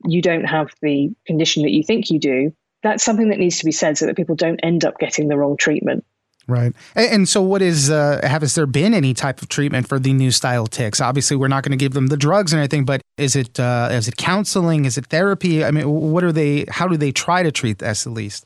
you 0.05 0.21
don't 0.21 0.45
have 0.45 0.71
the 0.83 1.11
condition 1.27 1.63
that 1.63 1.73
you 1.73 1.83
think 1.83 2.11
you 2.11 2.21
do, 2.21 2.53
that's 2.83 3.05
something 3.05 3.31
that 3.31 3.39
needs 3.39 3.59
to 3.59 3.65
be 3.65 3.73
said 3.73 3.99
so 3.99 4.07
that 4.07 4.17
people 4.17 4.37
don't 4.37 4.61
end 4.63 4.85
up 4.85 4.99
getting 4.99 5.29
the 5.29 5.37
wrong 5.37 5.57
treatment. 5.57 6.05
Right. 6.49 6.75
And, 6.97 7.29
so, 7.29 7.41
what 7.41 7.63
is, 7.63 7.91
uh, 7.91 8.21
has 8.23 8.55
there 8.55 8.67
been 8.67 8.95
any 8.95 9.15
type 9.15 9.43
of 9.43 9.49
treatment 9.49 9.89
for 9.89 9.99
the 9.99 10.13
new 10.13 10.31
style 10.31 10.67
tics? 10.67 11.01
Obviously, 11.01 11.37
we're 11.37 11.49
not 11.49 11.63
going 11.63 11.71
to 11.71 11.83
give 11.83 11.93
them 11.93 12.09
the 12.09 12.17
drugs 12.17 12.53
and 12.53 12.59
anything, 12.59 12.85
but 12.85 13.01
is 13.17 13.37
it, 13.37 13.61
uh, 13.61 13.89
is 13.93 14.09
it 14.09 14.17
counseling? 14.17 14.85
Is 14.85 14.99
it 14.99 15.07
therapy? 15.07 15.65
I 15.65 15.71
mean, 15.71 15.89
what 15.89 16.25
are 16.25 16.33
they, 16.33 16.65
how 16.69 16.89
do 16.89 16.97
they 16.97 17.13
try 17.13 17.43
to 17.43 17.53
treat 17.53 17.79
this 17.79 18.07
at 18.07 18.13
least? 18.13 18.45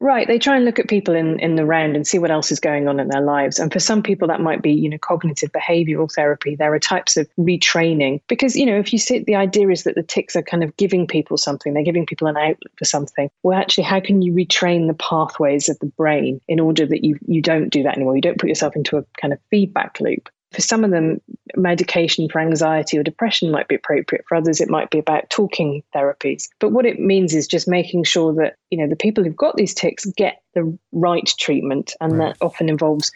Right. 0.00 0.26
They 0.26 0.38
try 0.38 0.56
and 0.56 0.64
look 0.64 0.78
at 0.78 0.88
people 0.88 1.14
in, 1.14 1.38
in 1.40 1.56
the 1.56 1.64
round 1.64 1.96
and 1.96 2.06
see 2.06 2.18
what 2.18 2.30
else 2.30 2.50
is 2.52 2.60
going 2.60 2.88
on 2.88 3.00
in 3.00 3.08
their 3.08 3.22
lives. 3.22 3.58
And 3.58 3.72
for 3.72 3.78
some 3.78 4.02
people, 4.02 4.28
that 4.28 4.40
might 4.40 4.60
be, 4.60 4.72
you 4.72 4.88
know, 4.88 4.98
cognitive 4.98 5.50
behavioral 5.52 6.12
therapy. 6.12 6.56
There 6.56 6.74
are 6.74 6.78
types 6.78 7.16
of 7.16 7.28
retraining 7.38 8.20
because, 8.28 8.56
you 8.56 8.66
know, 8.66 8.78
if 8.78 8.92
you 8.92 8.98
see 8.98 9.20
the 9.20 9.36
idea 9.36 9.70
is 9.70 9.84
that 9.84 9.94
the 9.94 10.02
tics 10.02 10.36
are 10.36 10.42
kind 10.42 10.62
of 10.62 10.76
giving 10.76 11.06
people 11.06 11.38
something, 11.38 11.72
they're 11.72 11.82
giving 11.82 12.06
people 12.06 12.26
an 12.26 12.36
outlet 12.36 12.72
for 12.76 12.84
something. 12.84 13.30
Well, 13.42 13.58
actually, 13.58 13.84
how 13.84 14.00
can 14.00 14.20
you 14.20 14.32
retrain 14.32 14.88
the 14.88 14.94
pathways 14.94 15.68
of 15.68 15.78
the 15.78 15.86
brain 15.86 16.40
in 16.48 16.60
order 16.60 16.84
that 16.86 17.04
you, 17.04 17.18
you 17.26 17.40
don't 17.40 17.70
do 17.70 17.82
that 17.84 17.96
anymore? 17.96 18.16
You 18.16 18.22
don't 18.22 18.38
put 18.38 18.48
yourself 18.48 18.76
into 18.76 18.98
a 18.98 19.04
kind 19.20 19.32
of 19.32 19.38
feedback 19.50 20.00
loop. 20.00 20.28
For 20.54 20.60
some 20.60 20.84
of 20.84 20.92
them, 20.92 21.20
medication 21.56 22.28
for 22.28 22.40
anxiety 22.40 22.96
or 22.96 23.02
depression 23.02 23.50
might 23.50 23.66
be 23.66 23.74
appropriate. 23.74 24.24
For 24.28 24.36
others, 24.36 24.60
it 24.60 24.70
might 24.70 24.88
be 24.90 24.98
about 24.98 25.28
talking 25.28 25.82
therapies. 25.92 26.48
But 26.60 26.70
what 26.70 26.86
it 26.86 27.00
means 27.00 27.34
is 27.34 27.48
just 27.48 27.66
making 27.66 28.04
sure 28.04 28.32
that, 28.34 28.54
you 28.70 28.78
know, 28.78 28.88
the 28.88 28.94
people 28.94 29.24
who've 29.24 29.36
got 29.36 29.56
these 29.56 29.74
tics 29.74 30.04
get 30.16 30.42
the 30.54 30.78
right 30.92 31.28
treatment. 31.40 31.94
And 32.00 32.18
right. 32.18 32.28
that 32.38 32.44
often 32.44 32.68
involves 32.68 33.10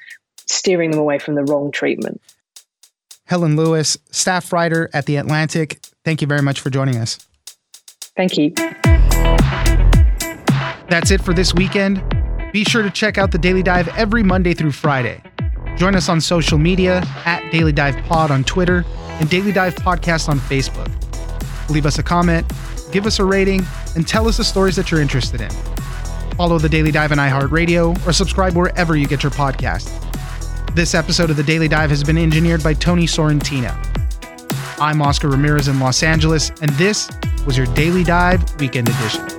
steering 0.46 0.90
them 0.90 0.98
away 0.98 1.20
from 1.20 1.37
the 1.37 1.44
wrong 1.44 1.70
treatment. 1.70 2.20
Helen 3.27 3.57
Lewis, 3.57 3.96
staff 4.11 4.53
writer 4.53 4.90
at 4.92 5.07
The 5.07 5.16
Atlantic, 5.16 5.81
thank 6.05 6.20
you 6.20 6.27
very 6.27 6.42
much 6.42 6.61
for 6.61 6.70
joining 6.70 6.96
us. 6.96 7.18
Thank 8.16 8.37
you. 8.37 8.51
That's 10.88 11.12
it 11.12 11.20
for 11.20 11.33
this 11.33 11.55
weekend. 11.55 12.03
Be 12.53 12.64
sure 12.64 12.83
to 12.83 12.90
check 12.90 13.16
out 13.16 13.31
the 13.31 13.38
Daily 13.38 13.62
Dive 13.62 13.87
every 13.88 14.24
Monday 14.24 14.55
through 14.55 14.72
Friday. 14.72 15.22
Join 15.79 15.95
us 15.95 16.09
on 16.09 16.21
social 16.21 16.59
media 16.59 17.05
at 17.25 17.49
Daily 17.53 17.71
Dive 17.71 17.97
Pod 18.07 18.33
on 18.33 18.43
Twitter 18.43 18.85
and 19.21 19.31
Daily 19.31 19.53
Dive 19.53 19.77
Podcast 19.77 20.29
on 20.29 20.41
Facebook. 20.41 20.91
Leave 21.71 21.87
us 21.87 22.01
a 22.01 22.03
comment, 22.03 22.45
give 22.91 23.07
us 23.07 23.21
a 23.21 23.25
rating, 23.25 23.64
and 23.95 24.07
tell 24.07 24.27
us 24.27 24.38
the 24.38 24.45
stories 24.45 24.75
that 24.75 24.91
you're 24.91 25.01
interested 25.01 25.41
in. 25.41 25.51
Follow 26.37 26.59
the 26.59 26.69
Daily 26.69 26.91
Dive 26.91 27.12
on 27.12 27.19
iHeartRadio 27.19 28.05
or 28.05 28.12
subscribe 28.12 28.57
wherever 28.57 28.97
you 28.97 29.07
get 29.07 29.23
your 29.23 29.31
podcast. 29.31 29.95
This 30.75 30.97
episode 30.97 31.31
of 31.31 31.37
the 31.37 31.45
Daily 31.45 31.69
Dive 31.69 31.91
has 31.91 32.03
been 32.03 32.19
engineered 32.19 32.64
by 32.64 32.75
Tony 32.75 33.07
Sorrentino. 33.07 33.73
I'm 34.81 35.01
Oscar 35.01 35.29
Ramirez 35.29 35.69
in 35.69 35.79
Los 35.79 36.03
Angeles, 36.03 36.51
and 36.61 36.71
this 36.73 37.09
was 37.47 37.57
your 37.57 37.67
Daily 37.75 38.03
Dive 38.03 38.43
Weekend 38.59 38.88
Edition. 38.88 39.38